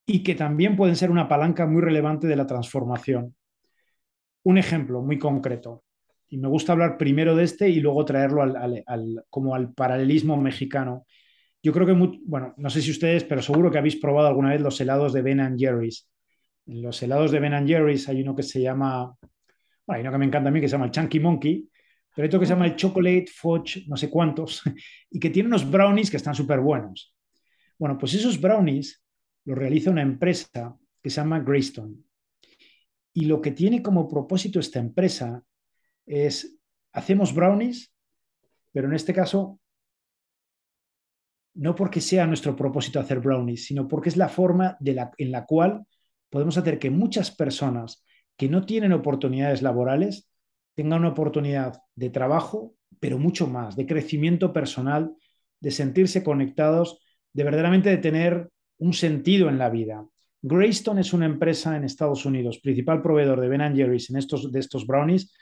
[0.06, 3.34] y que también pueden ser una palanca muy relevante de la transformación.
[4.44, 5.84] Un ejemplo muy concreto,
[6.28, 11.06] y me gusta hablar primero de este y luego traerlo al, como al paralelismo mexicano.
[11.64, 14.50] Yo creo que, muy, bueno, no sé si ustedes, pero seguro que habéis probado alguna
[14.50, 16.06] vez los helados de Ben Jerry's.
[16.66, 19.16] En los helados de Ben Jerry's hay uno que se llama,
[19.86, 21.66] bueno, hay uno que me encanta a mí que se llama el Chunky Monkey,
[22.14, 24.62] pero hay otro que se llama el Chocolate Fudge, no sé cuántos,
[25.10, 27.16] y que tiene unos brownies que están súper buenos.
[27.78, 29.02] Bueno, pues esos brownies
[29.46, 31.96] lo realiza una empresa que se llama Greystone.
[33.14, 35.42] Y lo que tiene como propósito esta empresa
[36.04, 36.58] es,
[36.92, 37.90] hacemos brownies,
[38.70, 39.60] pero en este caso,
[41.54, 45.86] no porque sea nuestro propósito hacer brownies, sino porque es la forma en la cual
[46.28, 48.04] podemos hacer que muchas personas
[48.36, 50.28] que no tienen oportunidades laborales
[50.74, 55.14] tengan una oportunidad de trabajo, pero mucho más, de crecimiento personal,
[55.60, 57.00] de sentirse conectados,
[57.32, 60.04] de verdaderamente de tener un sentido en la vida.
[60.42, 64.58] Greystone es una empresa en Estados Unidos, principal proveedor de Ben Jerry's en estos, de
[64.58, 65.32] estos brownies,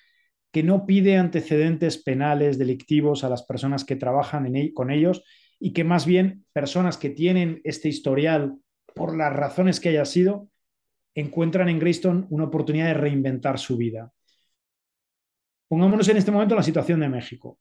[0.53, 5.25] que no pide antecedentes penales, delictivos a las personas que trabajan con ellos
[5.65, 8.59] y que más bien personas que tienen este historial,
[8.97, 10.49] por las razones que haya sido,
[11.15, 14.13] encuentran en Greystone una oportunidad de reinventar su vida.
[15.69, 17.61] Pongámonos en este momento en la situación de México.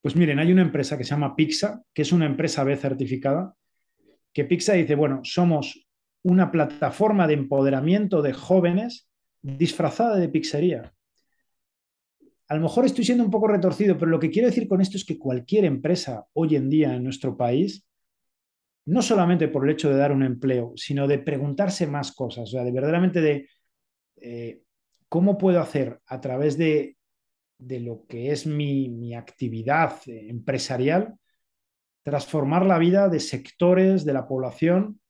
[0.00, 3.56] Pues miren, hay una empresa que se llama Pixa, que es una empresa B certificada,
[4.32, 5.88] que Pixa dice, bueno, somos
[6.22, 9.08] una plataforma de empoderamiento de jóvenes
[9.42, 10.94] disfrazada de pizzería.
[12.52, 14.98] A lo mejor estoy siendo un poco retorcido, pero lo que quiero decir con esto
[14.98, 17.86] es que cualquier empresa hoy en día en nuestro país,
[18.84, 22.52] no solamente por el hecho de dar un empleo, sino de preguntarse más cosas, o
[22.52, 23.48] sea, de verdaderamente de
[24.16, 24.60] eh,
[25.08, 26.98] cómo puedo hacer a través de,
[27.56, 31.14] de lo que es mi, mi actividad empresarial,
[32.02, 35.00] transformar la vida de sectores de la población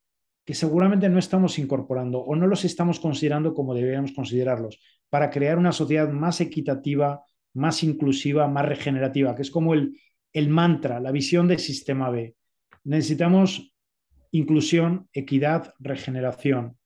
[0.45, 4.79] que seguramente no estamos incorporando o no los estamos considerando como deberíamos considerarlos,
[5.09, 7.25] para crear una sociedad más equitativa,
[7.55, 9.99] más inclusiva, más regenerativa, que es como el,
[10.33, 12.35] el mantra, la visión del sistema B.
[12.85, 13.75] Necesitamos
[14.31, 16.79] inclusión, equidad, regeneración.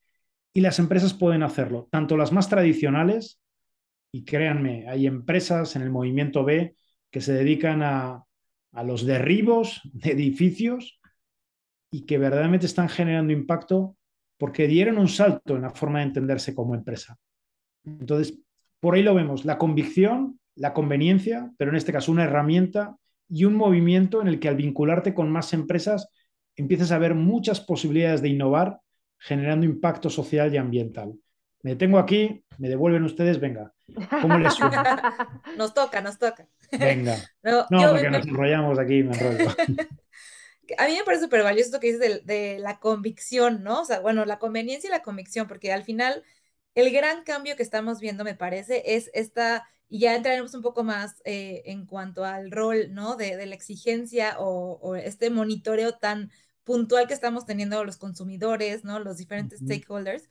[0.53, 3.41] Y las empresas pueden hacerlo, tanto las más tradicionales,
[4.11, 6.75] y créanme, hay empresas en el movimiento B
[7.11, 8.23] que se dedican a,
[8.71, 10.99] a los derribos de edificios
[11.91, 13.97] y que verdaderamente están generando impacto
[14.37, 17.17] porque dieron un salto en la forma de entenderse como empresa.
[17.83, 18.39] Entonces,
[18.79, 22.97] por ahí lo vemos, la convicción, la conveniencia, pero en este caso una herramienta
[23.29, 26.09] y un movimiento en el que al vincularte con más empresas
[26.55, 28.79] empiezas a ver muchas posibilidades de innovar
[29.19, 31.13] generando impacto social y ambiental.
[31.63, 33.73] Me detengo aquí, me devuelven ustedes, venga.
[34.21, 35.43] ¿Cómo les suena?
[35.57, 36.47] Nos toca, nos toca.
[36.71, 37.15] Venga.
[37.43, 39.49] No, porque nos enrollamos aquí, me enrollo.
[40.77, 43.81] a mí me parece súper valioso esto que dices de, la convicción, ¿no?
[43.81, 46.23] O sea, bueno, la conveniencia y la convicción, porque al final
[46.75, 50.83] el gran cambio que estamos viendo, me parece, es esta, y ya entraremos un poco
[50.83, 53.15] más eh, en cuanto al rol, ¿no?
[53.15, 56.31] De, la exigencia o, este monitoreo tan
[56.63, 58.99] puntual que estamos teniendo los consumidores, ¿no?
[58.99, 60.29] Los diferentes stakeholders.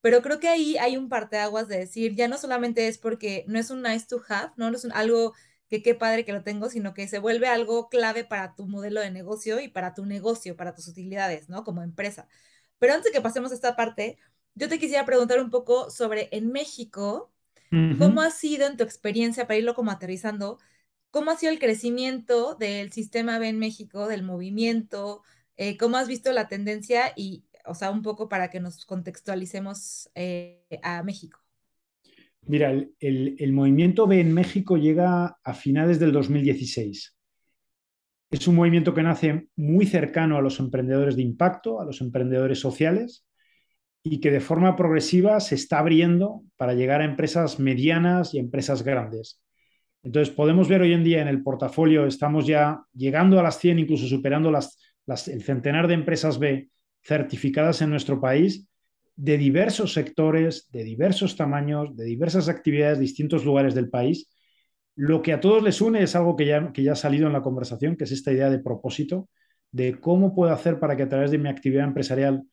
[0.00, 3.58] Pero creo que ahí hay un parteaguas de decir, ya no solamente es porque no
[3.58, 4.70] es un nice to have, ¿no?
[4.70, 5.34] No es un, algo
[5.68, 9.00] que qué padre que lo tengo, sino que se vuelve algo clave para tu modelo
[9.00, 11.64] de negocio y para tu negocio, para tus utilidades, ¿no?
[11.64, 12.28] Como empresa.
[12.78, 14.18] Pero antes de que pasemos a esta parte,
[14.54, 17.33] yo te quisiera preguntar un poco sobre en México,
[17.98, 20.58] ¿cómo ha sido en tu experiencia, para irlo como aterrizando,
[21.10, 25.22] cómo ha sido el crecimiento del sistema B en México, del movimiento,
[25.56, 30.10] eh, cómo has visto la tendencia y, o sea, un poco para que nos contextualicemos
[30.14, 31.44] eh, a México?
[32.46, 37.16] Mira, el, movimiento B en México llega a finales del 2016.
[38.30, 42.58] Es un movimiento que nace muy cercano a los emprendedores de impacto, a los emprendedores
[42.58, 43.24] sociales,
[44.06, 48.84] y que de forma progresiva se está abriendo para llegar a empresas medianas y empresas
[48.84, 49.40] grandes.
[50.02, 53.78] Entonces, podemos ver hoy en día en el portafolio, estamos ya llegando a las 100,
[53.78, 54.76] incluso superando las,
[55.26, 56.68] el centenar de empresas B
[57.02, 58.68] certificadas en nuestro país
[59.16, 64.28] de diversos sectores, de diversos tamaños, de diversas actividades, distintos lugares del país.
[64.96, 67.32] Lo que a todos les une es algo que ya, que ya ha salido en
[67.32, 69.30] la conversación, que es esta idea de propósito,
[69.70, 72.44] de cómo puedo hacer para que a través de mi actividad empresarial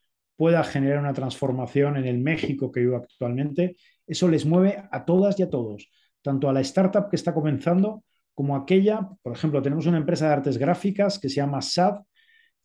[0.42, 3.76] pueda generar una transformación en el México que vivo actualmente.
[4.08, 5.88] Eso les mueve a todas y a todos,
[6.24, 10.34] tanto a la startup que está comenzando como aquella, por ejemplo, tenemos una empresa de
[10.34, 12.00] artes gráficas que se llama SAD,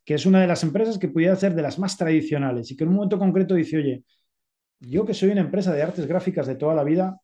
[0.06, 2.84] que es una de las empresas que pudiera ser de las más tradicionales y que
[2.84, 4.04] en un momento concreto dice, oye,
[4.80, 7.20] yo que soy una empresa de artes gráficas de toda la vida,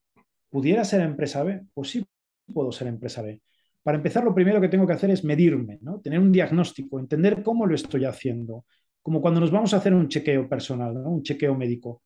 [0.50, 1.62] ¿pudiera ser empresa B?
[1.72, 2.04] Pues sí,
[2.52, 3.40] puedo ser empresa B.
[3.82, 5.98] Para empezar, lo primero que tengo que hacer es medirme, ¿no?
[6.02, 8.66] tener un diagnóstico, entender cómo lo estoy haciendo,
[9.02, 12.02] como cuando nos vamos a hacer un chequeo personal, un chequeo médico.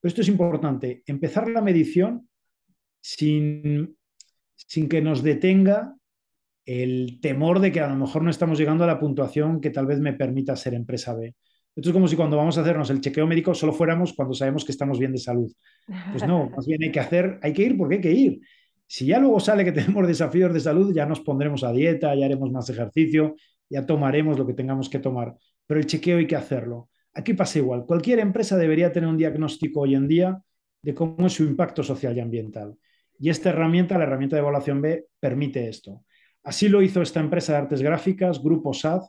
[0.00, 2.28] Pero esto es importante, empezar la medición
[3.00, 3.96] sin,
[4.54, 5.94] sin que nos detenga
[6.64, 9.86] el temor de que a lo mejor no estamos llegando a la puntuación que tal
[9.86, 11.34] vez me permita ser empresa B.
[11.74, 14.64] Esto es como si cuando vamos a hacernos el chequeo médico solo fuéramos cuando sabemos
[14.64, 15.50] que estamos bien de salud.
[16.10, 18.40] Pues no, más bien hay que hacer, hay que ir porque hay que ir.
[18.86, 22.26] Si ya luego sale que tenemos desafíos de salud, ya nos pondremos a dieta, ya
[22.26, 23.36] haremos más ejercicio,
[23.70, 25.36] ya tomaremos lo que tengamos que tomar.
[25.68, 26.90] Pero el chequeo hay que hacerlo.
[27.14, 27.86] Aquí pasa igual.
[27.86, 30.42] Cualquier empresa debería tener un diagnóstico hoy en día
[30.82, 32.76] de cómo es su impacto social y ambiental.
[33.20, 36.04] Y esta herramienta, la herramienta de evaluación B, permite esto.
[36.42, 39.02] Así lo hizo esta empresa de artes gráficas, Grupo SAD,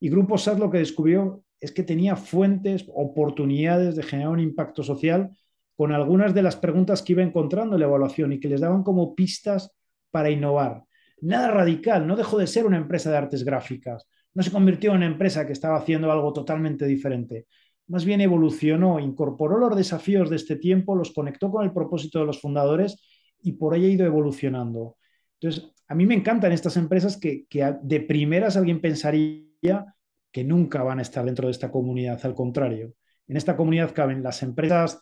[0.00, 4.82] y Grupo SAD lo que descubrió es que tenía fuentes, oportunidades de generar un impacto
[4.82, 5.30] social
[5.76, 8.82] con algunas de las preguntas que iba encontrando en la evaluación y que les daban
[8.82, 9.72] como pistas
[10.10, 10.84] para innovar.
[11.20, 14.98] Nada radical, no dejó de ser una empresa de artes gráficas, no se convirtió en
[14.98, 17.46] una empresa que estaba haciendo algo totalmente diferente.
[17.88, 22.26] Más bien evolucionó, incorporó los desafíos de este tiempo, los conectó con el propósito de
[22.26, 23.02] los fundadores
[23.42, 24.96] y por ahí ha ido evolucionando.
[25.40, 27.46] Entonces, a mí me encantan estas empresas que,
[27.82, 29.94] de primeras alguien pensaría
[30.30, 32.94] que nunca van a estar dentro de esta comunidad, al contrario.
[33.26, 35.00] En esta comunidad caben las empresas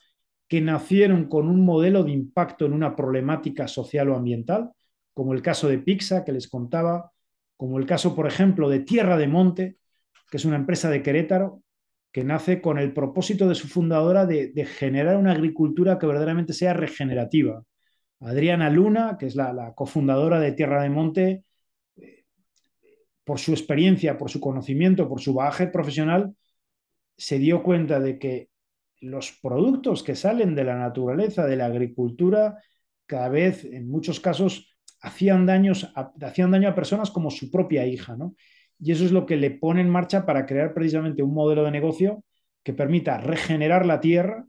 [0.49, 4.71] que nacieron con un modelo de impacto en una problemática social o ambiental,
[5.13, 7.13] como el caso de Pixa que les contaba,
[7.59, 9.77] como el caso, por ejemplo, de Tierra de Monte,
[10.31, 11.61] que es una empresa de Querétaro,
[12.13, 16.73] que nace con el propósito de su fundadora de, generar una agricultura que verdaderamente sea
[16.73, 17.65] regenerativa.
[18.21, 21.45] Adriana Luna, que es la, la cofundadora de Tierra de Monte,
[21.97, 22.25] eh,
[23.25, 26.37] por su experiencia, por su conocimiento, por su bagaje profesional,
[27.17, 28.51] se dio cuenta de que
[29.01, 32.63] los productos que salen de la naturaleza, de la agricultura,
[33.07, 38.17] cada vez, en muchos casos, hacían, daños hacían daño a personas como su propia hija,
[38.17, 38.35] ¿no?
[38.81, 41.71] Y eso es lo que le pone en marcha para crear precisamente un modelo de
[41.71, 42.25] negocio
[42.63, 44.47] que permita regenerar la tierra,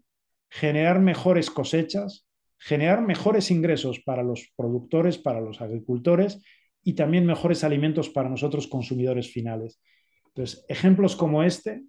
[0.50, 6.42] generar mejores cosechas, generar mejores ingresos para los productores, para los agricultores
[6.84, 9.82] y también mejores alimentos para nosotros consumidores finales.
[10.28, 11.84] Entonces, ejemplos como este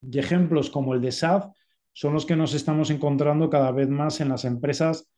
[0.00, 1.46] y ejemplos como el de SAF
[1.92, 5.10] son los que nos estamos encontrando cada vez más en las empresas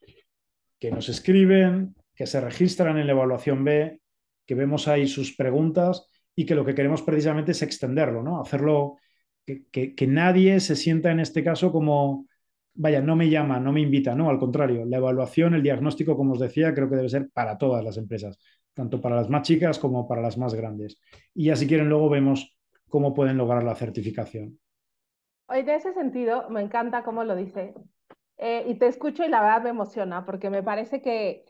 [0.78, 4.00] que nos escriben, que se registran en la evaluación B,
[4.46, 8.40] que vemos ahí sus preguntas y que lo que queremos precisamente es extenderlo, ¿no?
[8.40, 8.96] Hacerlo
[9.44, 12.26] que, que, nadie se sienta en este caso como,
[12.74, 16.33] vaya, no me llama, no me invita, no, al contrario, la evaluación, el diagnóstico, como
[16.33, 18.38] os decía, creo que debe ser para todas las empresas,
[18.74, 21.00] tanto para las más chicas como para las más grandes.
[21.35, 22.57] Y ya si quieren luego vemos
[22.88, 24.59] cómo pueden lograr la certificación.
[25.48, 27.74] Oye, en ese sentido, me encanta cómo lo dice.
[28.38, 31.45] Eh, y te escucho y la verdad me emociona, porque me parece que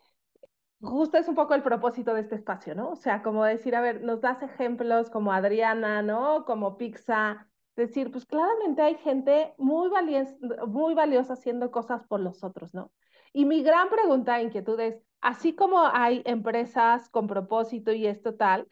[0.87, 2.90] justo es un poco el propósito de este espacio, ¿no?
[2.90, 6.44] O sea, como decir, a ver, nos das ejemplos como Adriana, ¿no?
[6.44, 10.35] Como Pixa, decir, pues claramente hay gente muy, valiosa,
[10.66, 12.92] muy valiosa haciendo cosas por los otros, ¿no?
[13.33, 18.66] Y mi gran pregunta, inquietud es, así como hay empresas con propósito y esto tal,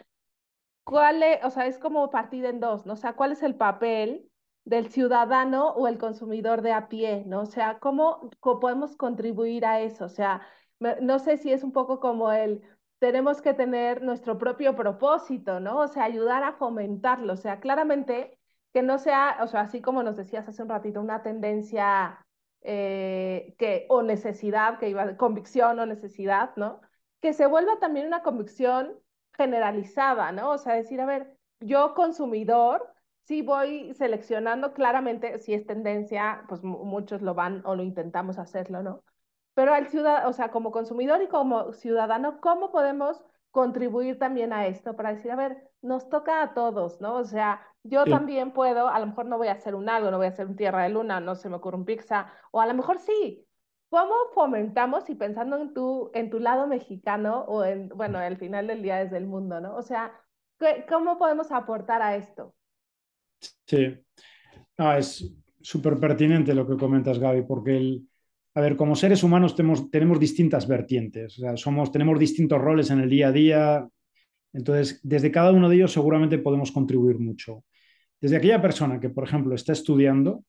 [0.85, 2.95] ¿cuál es, o sea, es como partida en dos, ¿no?
[2.95, 4.31] O sea, ¿cuál es el papel
[4.65, 7.43] del ciudadano o el consumidor de a pie, ¿no?
[7.43, 10.07] O sea, ¿cómo, cómo podemos contribuir a eso?
[10.07, 10.43] O sea,
[11.01, 12.63] no sé si es un poco como el,
[12.99, 15.81] tenemos que tener nuestro propio propósito, ¿no?
[15.81, 18.39] O sea, ayudar a fomentarlo, o sea, claramente
[18.73, 22.25] que no sea, o sea, así como nos decías hace un ratito, una tendencia
[22.63, 26.81] eh, que, o necesidad, que iba, convicción o necesidad, ¿no?
[27.21, 28.99] Que se vuelva también una convicción
[29.35, 30.51] generalizada, ¿no?
[30.51, 32.91] O sea, decir, a ver, yo consumidor,
[33.25, 38.83] sí voy seleccionando claramente, si es tendencia, pues muchos lo van o lo intentamos hacerlo,
[38.83, 39.03] ¿no?
[39.55, 44.67] Pero al ciudadano, o sea, como consumidor y como ciudadano, ¿cómo podemos contribuir también a
[44.67, 47.15] esto para decir, a ver, nos toca a todos, ¿no?
[47.15, 48.11] O sea, yo sí.
[48.11, 50.47] también puedo, a lo mejor no voy a hacer un algo, no voy a hacer
[50.47, 53.47] un tierra de luna, no se me ocurre un pizza, o a lo mejor sí.
[53.91, 58.67] ¿Cómo fomentamos y pensando en tu, en tu lado mexicano o en, bueno, al final
[58.67, 59.77] del día desde el mundo, ¿no?
[59.77, 60.13] O sea,
[60.89, 62.57] ¿cómo podemos aportar a esto?
[63.67, 64.05] Sí,
[64.79, 68.09] ah, es súper pertinente lo que comentas, Gaby, porque el,
[68.55, 73.29] a ver, como seres humanos tenemos, distintas vertientes, somos, tenemos distintos roles en el día
[73.29, 73.89] a día,
[74.53, 77.65] entonces desde cada uno de ellos seguramente podemos contribuir mucho.
[78.21, 80.45] Desde aquella persona que, por ejemplo, está estudiando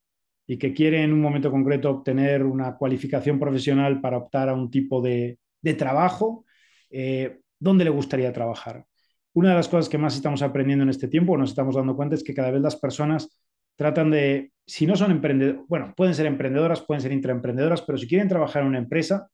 [0.46, 4.70] y que quiere en un momento concreto obtener una cualificación profesional para optar a un
[4.70, 6.46] tipo de, de trabajo,
[6.92, 8.86] eh, ¿dónde le gustaría trabajar?
[9.34, 12.16] Una de las cosas que más estamos aprendiendo en este tiempo, nos estamos dando cuenta,
[12.16, 13.30] es que cada vez las personas
[13.76, 18.08] tratan de, si no son emprendedoras, bueno, pueden ser emprendedoras, pueden ser intraemprendedoras, pero si
[18.08, 19.30] quieren trabajar en una empresa,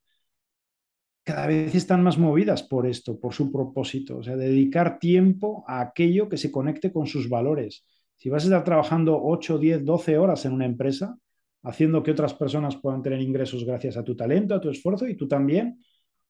[1.23, 5.81] cada vez están más movidas por esto, por su propósito, o sea, dedicar tiempo a
[5.81, 7.85] aquello que se conecte con sus valores.
[8.17, 11.17] Si vas a estar trabajando 8, 10, 12 horas en una empresa,
[11.63, 15.15] haciendo que otras personas puedan tener ingresos gracias a tu talento, a tu esfuerzo y
[15.15, 15.83] tú también,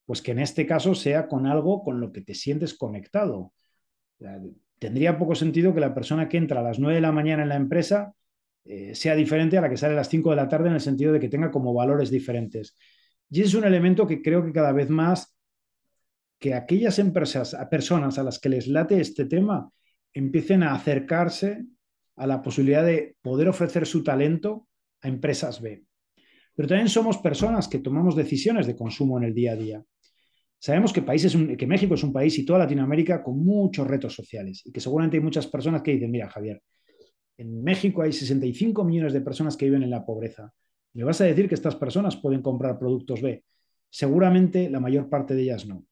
[0.06, 3.54] pues que en este caso sea con algo con lo que te sientes conectado.
[4.78, 7.50] Tendría poco sentido que la persona que entra a las 9 de la mañana en
[7.50, 8.14] la empresa
[8.66, 10.82] eh, sea diferente a la que sale a las 5 de la tarde en el
[10.82, 12.76] sentido de que tenga como valores diferentes.
[13.30, 15.36] Y es un elemento que creo que cada vez más
[16.38, 19.72] que aquellas empresas, personas a las que les late este tema,
[20.14, 21.66] empiecen a acercarse
[22.16, 24.68] a la posibilidad de poder ofrecer su talento
[25.02, 25.84] a empresas B.
[26.56, 29.84] Pero también somos personas que tomamos decisiones de consumo en el día a día.
[30.60, 31.04] Sabemos que,
[31.58, 35.18] que México es un país y toda Latinoamérica con muchos retos sociales y que seguramente
[35.18, 36.62] hay muchas personas que dicen, mira Javier,
[37.42, 40.54] en México hay 65 millones de personas que viven en la pobreza.
[40.94, 43.44] ¿Me vas a decir que estas personas pueden comprar productos B?
[43.90, 45.84] Seguramente la mayor parte de ellas no.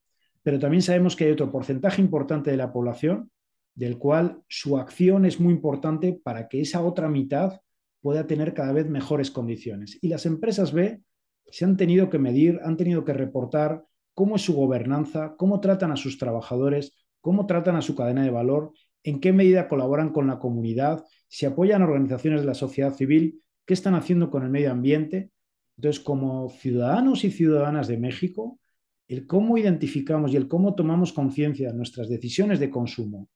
[0.44, 3.32] Pero también sabemos que hay otro porcentaje importante de la población
[3.74, 7.62] del cual su acción es muy importante para que esa otra mitad
[8.02, 9.98] pueda tener cada vez mejores condiciones.
[10.02, 11.02] Y las empresas B
[11.48, 15.92] se han tenido que medir, han tenido que reportar cómo es su gobernanza, cómo tratan
[15.92, 18.72] a sus trabajadores, cómo tratan a su cadena de valor,
[19.04, 23.74] en qué medida colaboran con la comunidad, si apoyan organizaciones de la sociedad civil, qué
[23.74, 25.32] están haciendo con el medio ambiente.
[25.78, 28.60] Entonces, como ciudadanos y ciudadanas de México,
[29.08, 33.30] el cómo identificamos y el cómo tomamos conciencia de nuestras decisiones de consumo.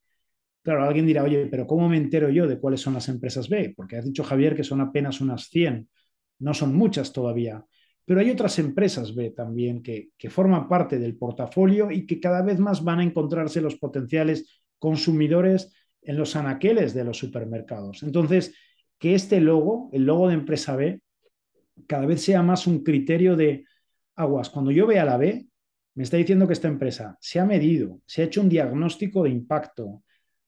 [0.61, 3.74] Claro, alguien dirá, oye, pero ¿cómo me entero yo de cuáles son las empresas B?
[3.76, 5.89] Porque has dicho, Javier, que son apenas unas 100,
[6.39, 7.66] no son muchas todavía.
[8.05, 12.41] Pero hay otras empresas B también que, que forman parte del portafolio y que cada
[12.41, 15.72] vez más van a encontrarse los potenciales consumidores
[16.02, 18.04] en los anaqueles de los supermercados.
[18.04, 18.54] Entonces,
[19.00, 21.02] que este logo, el logo de empresa B,
[21.88, 23.64] cada vez sea más un criterio de
[24.18, 24.50] aguas.
[24.50, 25.48] Cuando yo vea la B,
[25.96, 29.30] me está diciendo que esta empresa se ha medido, se ha hecho un diagnóstico de
[29.30, 30.04] impacto,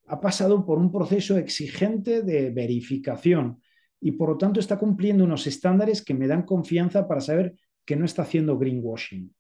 [0.08, 3.62] ha pasado por un proceso exigente de verificación
[4.02, 7.56] y por lo tanto está cumpliendo unos estándares que me dan confianza para saber
[7.86, 9.34] que no está haciendo greenwashing.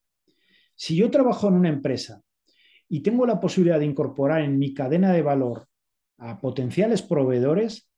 [0.73, 2.21] Si yo trabajo en una empresa
[2.87, 5.67] y tengo la posibilidad de incorporar en mi cadena de valor
[6.17, 7.89] a potenciales proveedores,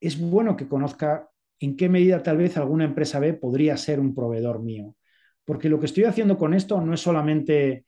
[0.00, 1.28] es bueno que conozca
[1.60, 4.96] en qué medida tal vez alguna empresa B podría ser un proveedor mío.
[5.44, 7.84] Porque lo que estoy haciendo con esto no es solamente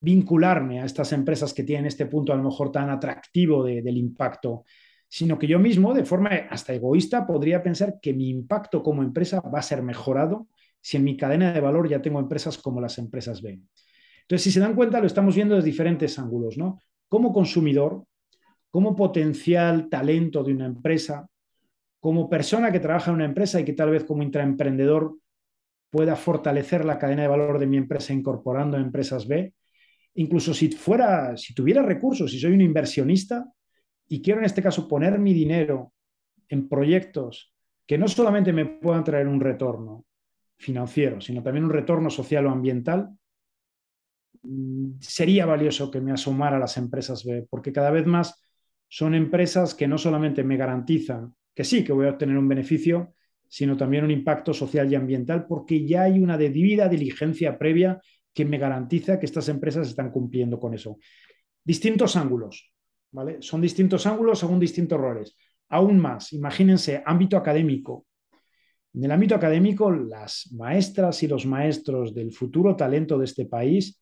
[0.00, 4.64] vincularme a estas empresas que tienen este punto a lo mejor tan atractivo del impacto,
[5.08, 9.40] sino que yo mismo, de forma hasta egoísta, podría pensar que mi impacto como empresa
[9.40, 10.48] va a ser mejorado
[10.80, 13.60] si en mi cadena de valor ya tengo empresas como las empresas B.
[14.28, 16.78] Entonces, si se dan cuenta, lo estamos viendo desde diferentes ángulos, ¿no?
[17.08, 18.04] Como consumidor,
[18.70, 21.26] como potencial talento de una empresa,
[21.98, 25.16] como persona que trabaja en una empresa y que tal vez como intraemprendedor
[25.88, 29.54] pueda fortalecer la cadena de valor de mi empresa incorporando empresas B.
[30.16, 33.50] Incluso si fuera, si tuviera recursos, si soy un inversionista
[34.08, 35.94] y quiero en este caso poner mi dinero
[36.50, 37.54] en proyectos
[37.86, 40.04] que no solamente me puedan traer un retorno
[40.58, 43.08] financiero, sino también un retorno social o ambiental,
[45.00, 48.42] sería valioso que me asomara a las empresas B, porque cada vez más
[48.88, 53.14] son empresas que no solamente me garantizan que sí, que voy a obtener un beneficio,
[53.48, 58.00] sino también un impacto social y ambiental, porque ya hay una debida diligencia previa
[58.32, 60.98] que me garantiza que estas empresas están cumpliendo con eso.
[61.64, 62.72] Distintos ángulos,
[63.10, 63.38] ¿vale?
[63.40, 65.36] Son distintos ángulos según distintos roles.
[65.70, 68.06] Aún más, imagínense, ámbito académico.
[68.94, 74.00] En el ámbito académico, las maestras y los maestros del futuro talento de este país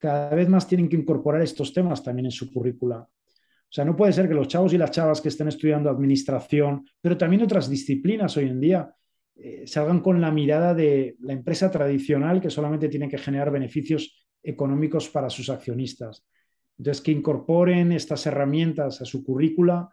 [0.00, 2.98] cada vez más tienen que incorporar estos temas también en su currícula.
[2.98, 6.84] O sea, no puede ser que los chavos y las chavas que estén estudiando administración,
[7.00, 8.92] pero también otras disciplinas hoy en día,
[9.36, 14.26] eh, salgan con la mirada de la empresa tradicional que solamente tiene que generar beneficios
[14.42, 16.26] económicos para sus accionistas.
[16.78, 19.88] Entonces, que incorporen estas herramientas a su currícula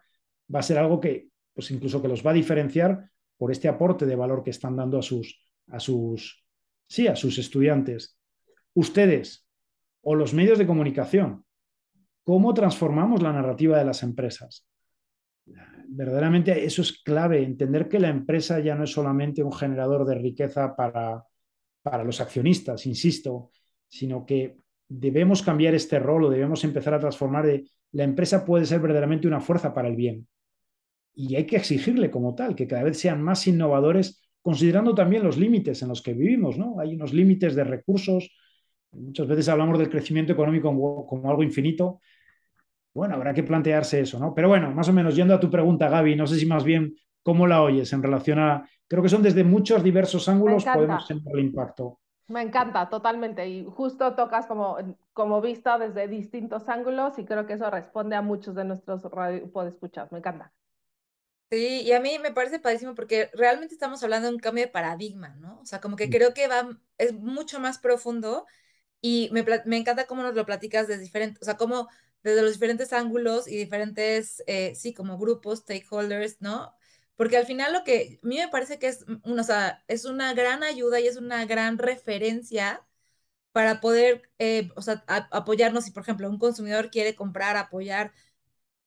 [0.52, 4.06] va a ser algo que, pues incluso que los va a diferenciar por este aporte
[4.06, 6.44] de valor que están dando a sus, a sus,
[6.86, 8.18] sí, a sus estudiantes.
[8.74, 9.47] Ustedes
[10.10, 11.44] o los medios de comunicación,
[12.24, 14.66] cómo transformamos la narrativa de las empresas.
[15.86, 20.14] Verdaderamente eso es clave, entender que la empresa ya no es solamente un generador de
[20.14, 21.22] riqueza para,
[21.82, 23.50] para los accionistas, insisto,
[23.86, 24.56] sino que
[24.88, 29.28] debemos cambiar este rol o debemos empezar a transformar de la empresa puede ser verdaderamente
[29.28, 30.26] una fuerza para el bien.
[31.14, 35.36] Y hay que exigirle como tal, que cada vez sean más innovadores, considerando también los
[35.36, 36.80] límites en los que vivimos, ¿no?
[36.80, 38.30] Hay unos límites de recursos.
[38.92, 42.00] Muchas veces hablamos del crecimiento económico como, como algo infinito,
[42.94, 44.34] bueno, habrá que plantearse eso, ¿no?
[44.34, 46.96] Pero bueno, más o menos yendo a tu pregunta, Gaby, no sé si más bien
[47.22, 51.22] cómo la oyes en relación a, creo que son desde muchos diversos ángulos podemos tener
[51.32, 52.00] el impacto.
[52.28, 53.46] Me encanta, totalmente.
[53.48, 54.76] Y justo tocas como,
[55.12, 59.02] como vista desde distintos ángulos y creo que eso responde a muchos de nuestros
[59.66, 60.08] escuchar.
[60.10, 60.52] Me encanta.
[61.50, 64.70] Sí, y a mí me parece padrísimo porque realmente estamos hablando de un cambio de
[64.70, 65.60] paradigma, ¿no?
[65.60, 66.68] O sea, como que creo que va,
[66.98, 68.44] es mucho más profundo
[69.00, 71.88] y me, me encanta cómo nos lo platicas de diferentes, o sea, cómo
[72.22, 76.74] desde los diferentes ángulos y diferentes, eh, sí, como grupos, stakeholders, ¿no?
[77.16, 80.34] Porque al final lo que a mí me parece que es, o sea, es una
[80.34, 82.84] gran ayuda y es una gran referencia
[83.52, 88.12] para poder, eh, o sea, apoyarnos si, por ejemplo, un consumidor quiere comprar, apoyar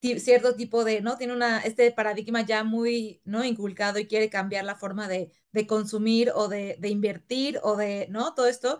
[0.01, 1.17] cierto tipo de, ¿no?
[1.17, 3.43] Tiene una, este paradigma ya muy, ¿no?
[3.45, 8.07] Inculcado y quiere cambiar la forma de, de consumir o de, de, invertir o de,
[8.09, 8.33] ¿no?
[8.33, 8.79] Todo esto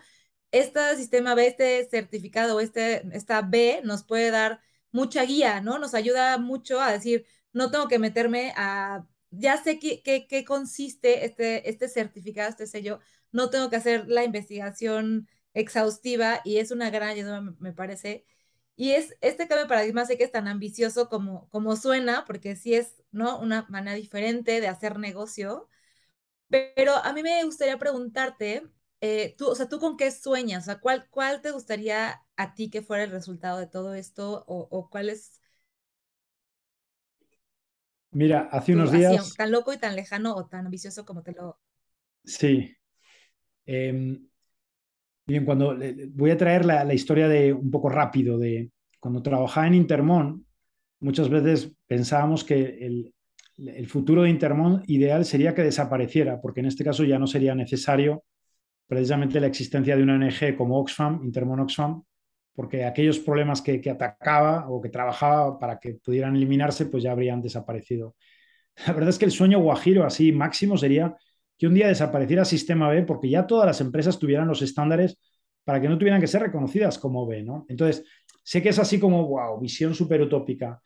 [0.52, 5.80] este sistema B, este certificado, este, esta B nos puede dar mucha guía, ¿no?
[5.80, 11.26] Nos ayuda mucho a decir, no tengo que meterme a, ya sé qué, qué, consiste
[11.26, 13.00] este, este certificado, este sello,
[13.32, 18.26] no tengo que hacer la investigación exhaustiva y es una gran ayuda, me parece.
[18.76, 22.56] Y es este cambio de paradigma, sé que es tan ambicioso como, como suena, porque
[22.56, 23.40] sí es, ¿no?
[23.40, 25.70] Una manera diferente de hacer negocio.
[26.50, 28.64] Pero a mí me gustaría preguntarte,
[29.02, 30.64] eh, tú, o sea, ¿tú con qué sueñas?
[30.64, 34.46] O sea, ¿cuál, ¿cuál te gustaría a ti que fuera el resultado de todo esto?
[34.48, 35.42] ¿O, cuál es
[38.12, 39.36] Mira, hace unos días...
[39.36, 41.60] Tan loco y tan lejano o tan ambicioso como te lo...
[42.24, 42.76] Sí.
[43.66, 44.28] Em,
[45.26, 45.78] Bien, cuando
[46.10, 50.46] voy a traer la, la, historia de un poco rápido de cuando trabajaba en Intermón,
[51.00, 53.14] muchas veces pensábamos que el,
[53.58, 57.56] el futuro de Intermón ideal sería que desapareciera, porque en este caso ya no sería
[57.56, 58.24] necesario
[58.92, 62.04] precisamente la existencia de una ONG como Oxfam, Intermón Oxfam,
[62.54, 67.14] porque aquellos problemas que, que, atacaba o que trabajaba para que pudieran eliminarse, pues ya
[67.14, 68.18] habrían desaparecido.
[68.86, 71.16] La verdad es que el sueño guajiro así máximo sería
[71.58, 75.18] que un día desapareciera Sistema B porque ya todas las empresas tuvieran los estándares
[75.64, 77.66] para que no tuvieran que ser reconocidas como B, ¿no?
[77.70, 78.04] Entonces,
[78.44, 80.82] sé que es así como, wow, visión súper utópica.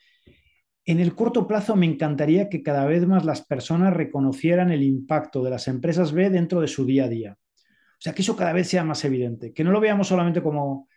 [0.86, 5.44] En el corto plazo me encantaría que cada vez más las personas reconocieran el impacto
[5.44, 7.38] de las empresas B dentro de su día a día.
[8.06, 10.88] Sea, que eso cada vez sea más evidente, que no lo veamos solamente como,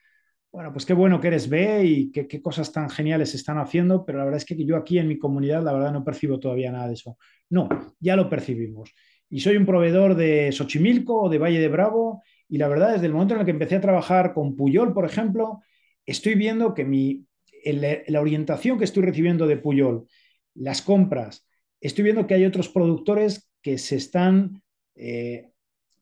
[0.52, 3.56] bueno, pues qué bueno que eres B y qué, qué cosas tan geniales se están
[3.56, 6.38] haciendo, pero la verdad es que yo aquí en mi comunidad, la verdad, no percibo
[6.38, 7.16] todavía nada de eso.
[7.48, 7.66] No,
[7.98, 8.92] ya lo percibimos.
[9.30, 13.06] Y soy un proveedor de Xochimilco o de Valle de Bravo, y la verdad, desde
[13.06, 15.62] el momento en el que empecé a trabajar con Puyol, por ejemplo,
[16.04, 17.24] estoy viendo que mi
[17.64, 20.06] la orientación que estoy recibiendo de Puyol,
[20.52, 21.48] las compras,
[21.80, 24.62] estoy viendo que hay otros productores que se están,
[24.94, 25.52] eh,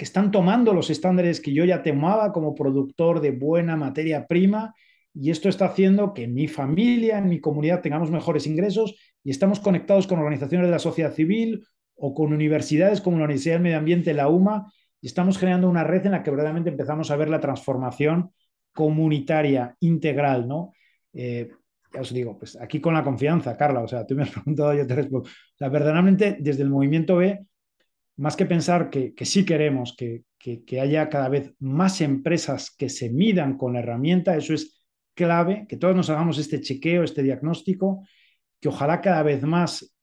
[0.05, 4.75] están tomando los estándares que yo ya tomaba como productor de buena materia prima
[5.15, 8.95] y esto está haciendo que mi familia, en mi comunidad tengamos mejores ingresos
[9.25, 13.55] y estamos conectados con organizaciones de la sociedad civil o con universidades como la Universidad
[13.55, 14.71] del Medio Ambiente, la UMA,
[15.01, 18.33] y estamos creando una red en la que verdaderamente empezamos a ver la transformación
[18.73, 20.73] comunitaria integral, ¿no?
[21.15, 21.49] Eh,
[21.95, 24.75] ya os digo, pues aquí con la confianza, Carla, o sea, tú me has preguntado,
[24.75, 25.29] yo te respondo.
[25.59, 27.47] Verdaderamente desde el movimiento B,
[28.17, 32.89] más que pensar que, que sí queremos que, que, haya cada vez más empresas que
[32.89, 37.23] se midan con la herramienta, eso es clave, que todos nos hagamos este chequeo, este
[37.23, 38.07] diagnóstico,
[38.61, 39.95] que ojalá cada vez más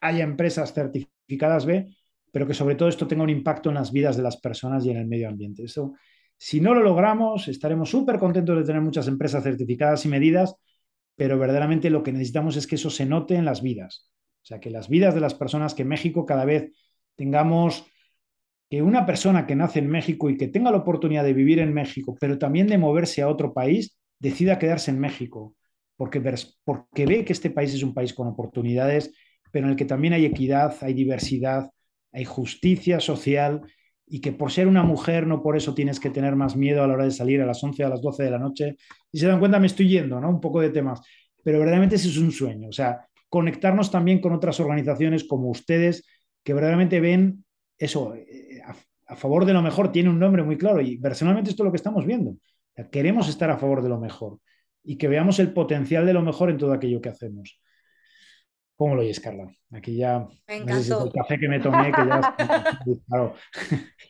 [0.00, 1.94] haya empresas certificadas B,
[2.32, 4.90] pero que sobre todo esto tenga un impacto en las vidas de las personas y
[4.90, 5.64] en el medio ambiente.
[5.64, 5.92] Eso,
[6.38, 10.56] si no lo logramos, estaremos súper contentos de tener muchas empresas certificadas y medidas,
[11.14, 14.10] pero verdaderamente lo que necesitamos es que eso se note en las vidas.
[14.42, 16.72] O sea, que las vidas de las personas, que México cada vez
[17.16, 17.86] tengamos
[18.70, 21.74] que una persona que nace en México y que tenga la oportunidad de vivir en
[21.74, 25.54] México, pero también de moverse a otro país, decida quedarse en México,
[25.96, 26.22] porque,
[26.64, 29.12] porque ve que este país es un país con oportunidades,
[29.50, 31.70] pero en el que también hay equidad, hay diversidad,
[32.12, 33.60] hay justicia social
[34.06, 36.86] y que por ser una mujer no por eso tienes que tener más miedo a
[36.86, 38.76] la hora de salir a las 11, a las 12 de la noche.
[39.10, 40.28] Y se dan cuenta, me estoy yendo, ¿no?
[40.28, 41.00] Un poco de temas,
[41.44, 46.04] pero verdaderamente ese es un sueño, o sea, conectarnos también con otras organizaciones como ustedes
[46.42, 47.44] que verdaderamente ven
[47.78, 48.74] eso eh, a,
[49.12, 51.72] a favor de lo mejor, tiene un nombre muy claro y personalmente esto es lo
[51.72, 52.30] que estamos viendo.
[52.30, 54.38] O sea, queremos estar a favor de lo mejor
[54.82, 57.60] y que veamos el potencial de lo mejor en todo aquello que hacemos.
[58.74, 59.48] ¿Cómo lo oyes, Carla?
[59.70, 60.26] Aquí ya.
[60.48, 61.00] Me encantó.
[61.00, 62.34] No el café que me tomé, que ya.
[63.06, 63.34] claro.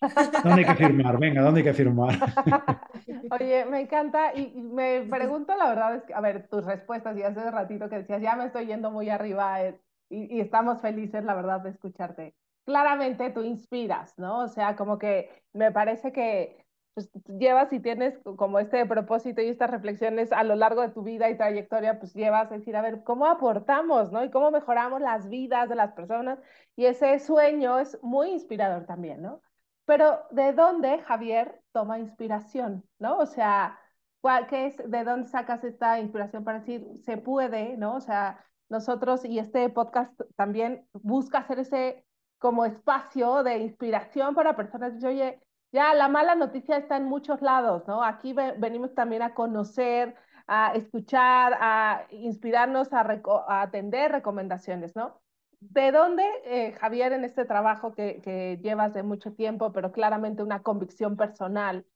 [0.45, 1.19] ¿Dónde hay que firmar?
[1.19, 2.19] Venga, ¿dónde hay que firmar?
[3.33, 7.23] Oye, me encanta y me pregunto, la verdad es que, a ver, tus respuestas, y
[7.23, 9.79] hace ratito que decías, ya me estoy yendo muy arriba eh,
[10.13, 12.35] y, estamos felices, la verdad, de escucharte.
[12.65, 14.41] Claramente tú inspiras, ¿no?
[14.41, 19.49] O sea, como que me parece que pues, llevas y tienes como este propósito y
[19.49, 22.83] estas reflexiones a lo largo de tu vida y trayectoria, pues llevas a decir, a
[22.83, 24.23] ver, ¿cómo aportamos, no?
[24.25, 26.39] Y cómo mejoramos las vidas de las personas.
[26.77, 29.41] Y ese sueño es muy inspirador también, ¿no?
[29.85, 33.19] Pero ¿de dónde Javier toma inspiración, no?
[33.19, 33.79] O sea,
[34.21, 37.97] ¿cuál, es, ¿de dónde sacas esta inspiración para decir, se puede, no?
[37.97, 42.05] O sea, nosotros y este podcast también busca hacer ese
[42.39, 45.41] como espacio de inspiración para personas que, oye,
[45.73, 48.03] ya la mala noticia está en muchos lados, ¿no?
[48.03, 55.21] Aquí venimos también a conocer, a escuchar, a inspirarnos, a, a atender recomendaciones, ¿no?
[55.61, 60.43] ¿De dónde, eh, Javier, en este trabajo que, que, llevas de mucho tiempo, pero claramente
[60.43, 61.87] una convicción personal,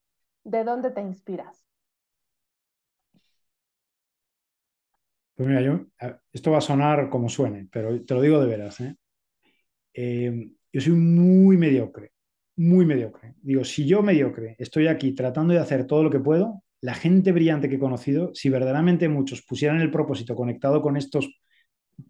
[0.44, 1.65] ¿de dónde te inspiras?
[5.36, 5.86] Pues mira, yo,
[6.32, 8.80] esto va a sonar como suene, pero te lo digo de veras.
[8.80, 8.96] ¿eh?
[9.94, 12.12] Eh, yo soy muy mediocre
[12.56, 13.34] muy mediocre.
[13.42, 17.32] Digo, si yo mediocre estoy aquí tratando de hacer todo lo que puedo, la gente
[17.32, 21.28] brillante que he conocido, si verdaderamente muchos pusieran el propósito conectado con estos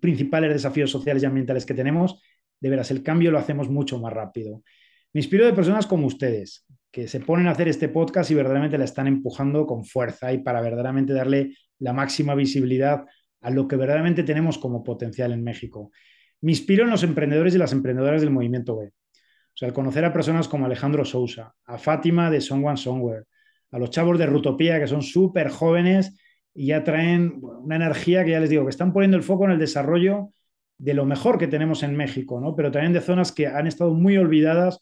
[0.01, 2.21] principales desafíos sociales y ambientales que tenemos,
[2.61, 4.63] de veras, el cambio lo hacemos mucho más rápido.
[5.13, 8.79] Me inspiro de personas como ustedes, que se ponen a hacer este podcast y verdaderamente
[8.79, 13.05] la están empujando con fuerza y para verdaderamente darle la máxima visibilidad
[13.47, 15.93] a lo que verdaderamente tenemos como potencial en México.
[16.41, 18.93] Me inspiro en los emprendedores y las emprendedoras del movimiento web.
[18.93, 23.27] O sea, al conocer a personas como Alejandro Sousa, a Fátima de Song One Somewhere,
[23.71, 26.19] a los chavos de Rutopía que son súper jóvenes
[26.55, 29.53] y ya traen una energía que ya les digo, que están poniendo el foco en
[29.53, 30.31] el desarrollo
[30.77, 32.57] de lo mejor que tenemos en México, ¿no?
[32.57, 34.81] Pero también de zonas que han estado muy olvidadas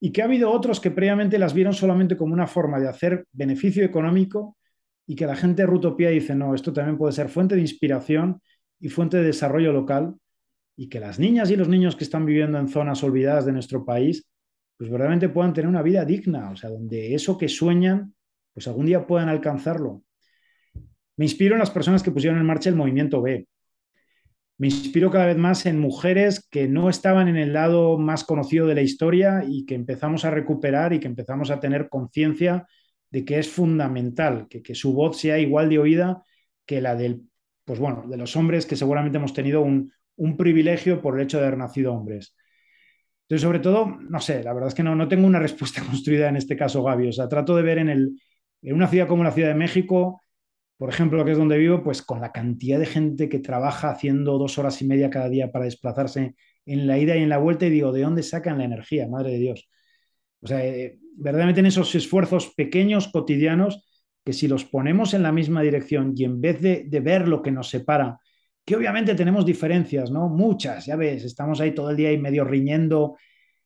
[0.00, 3.26] y que ha habido otros que previamente las vieron solamente como una forma de hacer
[3.30, 4.56] beneficio económico
[5.06, 8.40] y que la gente de Rutopía dice, no, esto también puede ser fuente de inspiración
[8.80, 10.14] y fuente de desarrollo local
[10.76, 13.84] y que las niñas y los niños que están viviendo en zonas olvidadas de nuestro
[13.84, 14.26] país,
[14.76, 18.14] pues verdaderamente puedan tener una vida digna, o sea, donde eso que sueñan,
[18.54, 20.02] pues algún día puedan alcanzarlo.
[21.16, 23.46] Me inspiro en las personas que pusieron en marcha el movimiento B.
[24.58, 28.66] Me inspiro cada vez más en mujeres que no estaban en el lado más conocido
[28.66, 32.66] de la historia y que empezamos a recuperar y que empezamos a tener conciencia
[33.12, 36.24] de que es fundamental que, que, su voz sea igual de oída
[36.66, 37.22] que la del,
[37.64, 41.38] pues bueno, de los hombres que seguramente hemos tenido un, un privilegio por el hecho
[41.38, 42.34] de haber nacido hombres.
[43.22, 46.28] Entonces, sobre todo, no sé, la verdad es que no, no tengo una respuesta construida
[46.28, 47.08] en este caso, Gaby.
[47.08, 48.20] O sea, trato de ver en, el,
[48.62, 50.22] en una ciudad como la Ciudad de México,
[50.76, 54.38] por ejemplo, que es donde vivo, pues con la cantidad de gente que trabaja haciendo
[54.38, 56.34] dos horas y media cada día para desplazarse
[56.66, 59.08] en la ida y en la vuelta, y digo, ¿de dónde sacan la energía?
[59.08, 59.68] Madre de Dios.
[60.40, 63.86] O sea, eh, verdaderamente en esos esfuerzos pequeños, cotidianos,
[64.24, 67.42] que si los ponemos en la misma dirección y en vez de, de ver lo
[67.42, 68.18] que nos separa,
[68.64, 70.28] que obviamente tenemos diferencias, ¿no?
[70.28, 73.16] Muchas, ya ves, estamos ahí todo el día y medio riñendo,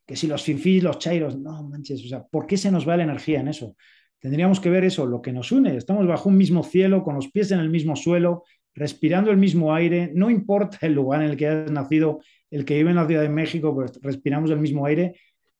[0.06, 2.96] que si los fifís, los chairos, no manches, o sea, ¿por qué se nos va
[2.96, 3.76] la energía en eso?
[4.18, 7.30] Tendríamos que ver eso, lo que nos une, estamos bajo un mismo cielo, con los
[7.30, 8.44] pies en el mismo suelo,
[8.74, 12.20] respirando el mismo aire, no importa el lugar en el que hayas nacido,
[12.50, 15.16] el que vive en la Ciudad de México, pues respiramos el mismo aire.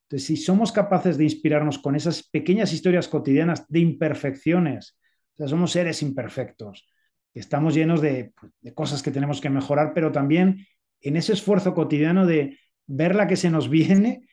[0.07, 4.96] Entonces, si somos capaces de inspirarnos con esas pequeñas historias cotidianas de imperfecciones,
[5.34, 6.88] o sea, somos seres imperfectos,
[7.34, 10.64] estamos llenos de, de, cosas que tenemos que mejorar, pero también
[11.00, 14.28] en ese esfuerzo cotidiano de ver la que se nos viene,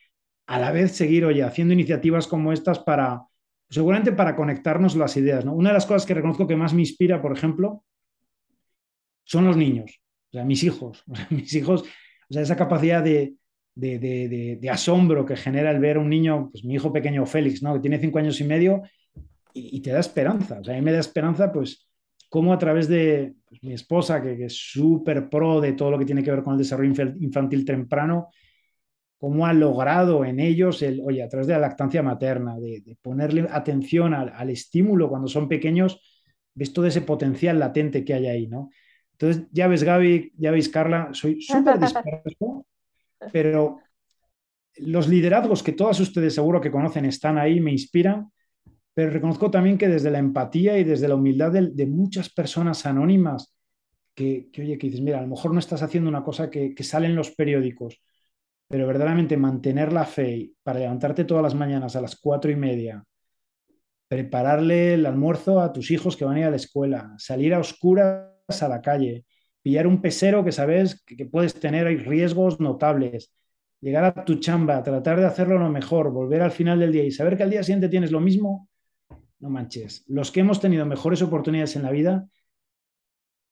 [0.46, 3.22] a la vez seguir, oye, haciendo iniciativas como estas para,
[3.68, 5.44] seguramente para conectarnos las ideas.
[5.44, 5.54] ¿no?
[5.54, 7.84] Una de las cosas que reconozco que más me inspira, por ejemplo,
[9.24, 13.02] son los niños, o sea, mis hijos, o sea, mis hijos, o sea, esa capacidad
[13.02, 13.34] de,
[13.74, 17.26] de, de, de, asombro que genera el ver a un niño, pues mi hijo pequeño
[17.26, 17.74] Félix, ¿no?
[17.74, 18.82] que tiene cinco años y medio,
[19.52, 20.60] y, y te da esperanza.
[20.60, 21.88] O sea, a mí me da esperanza, pues,
[22.28, 25.98] cómo a través de pues, mi esposa, que, que es súper pro de todo lo
[25.98, 28.28] que tiene que ver con el desarrollo infantil temprano,
[29.18, 32.96] cómo ha logrado en ellos, el, oye, a través de la lactancia materna, de, de
[33.00, 36.00] ponerle atención al, al, estímulo cuando son pequeños,
[36.54, 38.70] ves todo ese potencial latente que hay ahí, ¿no?
[39.12, 42.66] Entonces, ya ves, Gaby, ya veis, Carla, soy súper disperso,
[43.32, 43.78] pero
[44.76, 48.30] los liderazgos que todas ustedes seguro que conocen están ahí, me inspiran
[48.94, 53.52] pero reconozco también que desde la empatía y desde la humildad de, muchas personas anónimas,
[54.14, 56.74] que, que, oye, que dices, mira, a lo mejor no estás haciendo una cosa que,
[56.74, 58.00] que sale en los periódicos,
[58.68, 63.02] pero verdaderamente mantener la fe para levantarte todas las mañanas a las cuatro y media,
[64.06, 67.58] prepararle el almuerzo a tus hijos que van a ir a la escuela, salir a
[67.58, 68.30] oscuras
[68.62, 69.24] a la calle,
[69.64, 73.32] pillar un pesero que sabes que, puedes tener riesgos notables,
[73.80, 77.10] llegar a tu chamba, tratar de hacerlo lo mejor, volver al final del día y
[77.10, 78.68] saber que al día siguiente tienes lo mismo,
[79.38, 82.28] no manches, los que hemos tenido mejores oportunidades en la vida,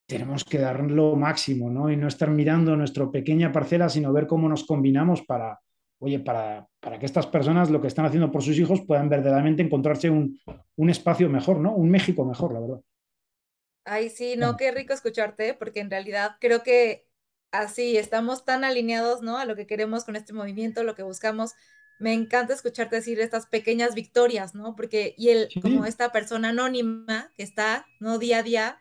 [0.06, 1.90] tenemos que dar lo máximo, ¿no?
[1.90, 5.60] Y no estar mirando nuestra pequeña parcela, sino ver cómo nos combinamos para,
[6.00, 9.62] oye, para, para que estas personas lo que están haciendo por sus hijos puedan verdaderamente
[9.62, 10.38] encontrarse un,
[10.76, 11.74] un espacio mejor, ¿no?
[11.74, 12.80] Un México mejor, la verdad.
[13.84, 17.08] Ay, sí, no, qué rico escucharte, porque en realidad creo que
[17.50, 19.38] así estamos tan alineados, ¿no?
[19.38, 21.54] A lo que queremos con este movimiento, lo que buscamos
[21.98, 24.74] me encanta escucharte decir estas pequeñas victorias, ¿no?
[24.74, 25.60] Porque, y él, sí.
[25.60, 28.18] como esta persona anónima que está, ¿no?
[28.18, 28.80] Día a día,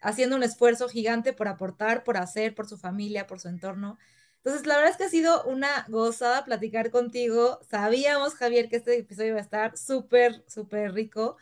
[0.00, 3.98] haciendo un esfuerzo gigante por aportar, por hacer, por su familia, por su entorno.
[4.36, 7.58] Entonces, la verdad es que ha sido una gozada platicar contigo.
[7.68, 11.36] Sabíamos, Javier, que este episodio iba a estar súper, súper rico,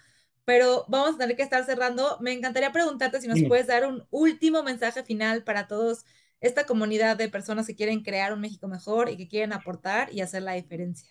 [0.51, 2.18] pero vamos a tener que estar cerrando.
[2.20, 3.44] Me encantaría preguntarte si nos sí.
[3.44, 6.05] puedes dar un último mensaje final para todos
[6.40, 10.22] esta comunidad de personas que quieren crear un México mejor y que quieren aportar y
[10.22, 11.09] hacer la diferencia?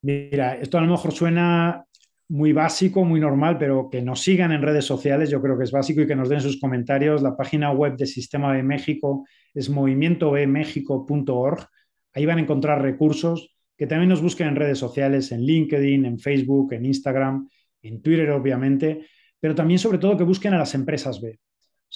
[0.00, 1.84] Mira, esto a lo mejor suena
[2.28, 5.70] muy básico, muy normal, pero que nos sigan en redes sociales, yo creo que es
[5.70, 7.20] básico y que nos den sus comentarios.
[7.20, 11.68] La página web del Sistema de México es movimientobemexico.org.
[12.14, 16.18] Ahí van a encontrar recursos que también nos busquen en redes sociales, en LinkedIn, en
[16.18, 17.46] Facebook, en Instagram,
[17.82, 19.06] en Twitter, obviamente,
[19.40, 21.38] pero también sobre todo que busquen a las empresas B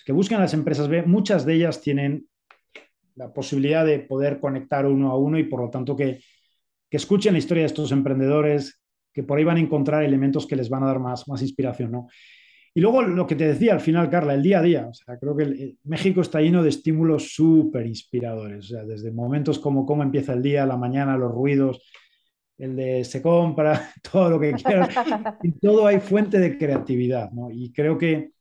[0.05, 2.27] que busquen a las empresas B, muchas de ellas tienen
[3.15, 6.21] la posibilidad de poder conectar uno a uno y por lo tanto que,
[6.89, 8.81] que escuchen la historia de estos emprendedores,
[9.13, 11.93] que por ahí van a encontrar elementos que les van a dar más, más inspiración,
[11.93, 12.09] ¿no?
[12.75, 14.91] Y luego lo que te decía al final, Carla, el día a día.
[15.21, 18.73] Creo que el, México está lleno de estímulos súper inspiradores.
[18.73, 21.83] O desde momentos como cómo empieza el día, la mañana, los ruidos,
[22.59, 24.89] el de se compra, todo lo que quieras.
[25.43, 27.51] y todo hay fuente de creatividad, ¿no?
[27.51, 28.33] Y creo que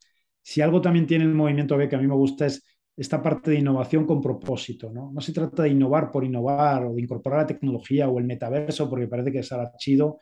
[0.42, 2.64] si algo también tiene el movimiento B que a mí me gusta es
[2.96, 4.92] esta parte de innovación con propósito.
[4.92, 5.12] ¿no?
[5.14, 8.90] no se trata de innovar por innovar o de incorporar la tecnología o el metaverso
[8.90, 10.20] porque parece que es chido,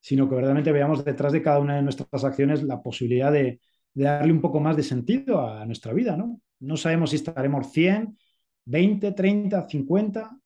[0.00, 3.60] sino que verdaderamente veamos detrás de cada una de nuestras acciones la posibilidad de,
[3.94, 6.16] de darle un poco más de sentido a nuestra vida.
[6.16, 6.40] ¿no?
[6.60, 8.16] no sabemos si estaremos 100,
[8.64, 10.38] 20, 30, 50,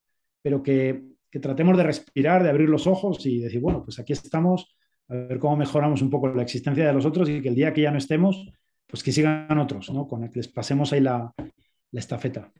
[0.43, 4.13] pero que, que tratemos de respirar, de abrir los ojos y decir, bueno, pues aquí
[4.13, 4.77] estamos,
[5.09, 7.73] a ver cómo mejoramos un poco la existencia de los otros y que el día
[7.73, 8.53] que ya no estemos,
[8.87, 10.07] pues que sigan otros, ¿no?
[10.09, 11.33] Con el que les pasemos ahí la,
[11.93, 12.51] la estafeta.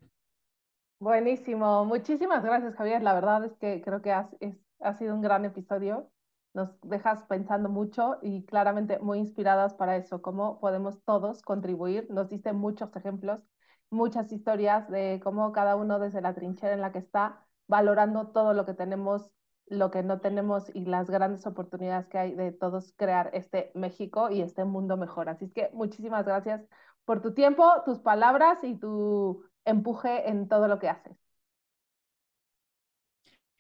[1.01, 6.11] Buenísimo, muchísimas gracias Javier, la verdad es que creo que ha sido un gran episodio,
[6.53, 12.29] nos dejas pensando mucho y claramente muy inspiradas para eso, cómo podemos todos contribuir, nos
[12.29, 13.41] diste muchos ejemplos,
[13.89, 18.53] muchas historias de cómo cada uno desde la trinchera en la que está valorando todo
[18.53, 19.31] lo que tenemos,
[19.67, 24.29] lo que no tenemos y las grandes oportunidades que hay de todos crear este México
[24.31, 25.31] y este mundo mejor.
[25.31, 26.61] Así es que muchísimas gracias
[27.07, 31.17] por tu tiempo, tus palabras y tu empuje en todo lo que haces.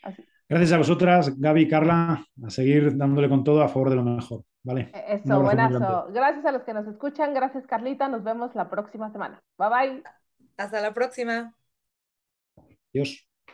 [0.02, 0.24] Así.
[0.48, 4.02] Gracias a vosotras, Gaby y Carla, a seguir dándole con todo a favor de lo
[4.02, 4.44] mejor.
[4.62, 4.90] ¿vale?
[4.92, 6.08] E-, eso, buenazo.
[6.12, 7.34] Gracias a los que nos escuchan.
[7.34, 8.08] Gracias, Carlita.
[8.08, 9.42] Nos vemos la próxima semana.
[9.58, 10.02] Bye bye.
[10.56, 11.54] Hasta la próxima.
[12.92, 13.29] Adiós.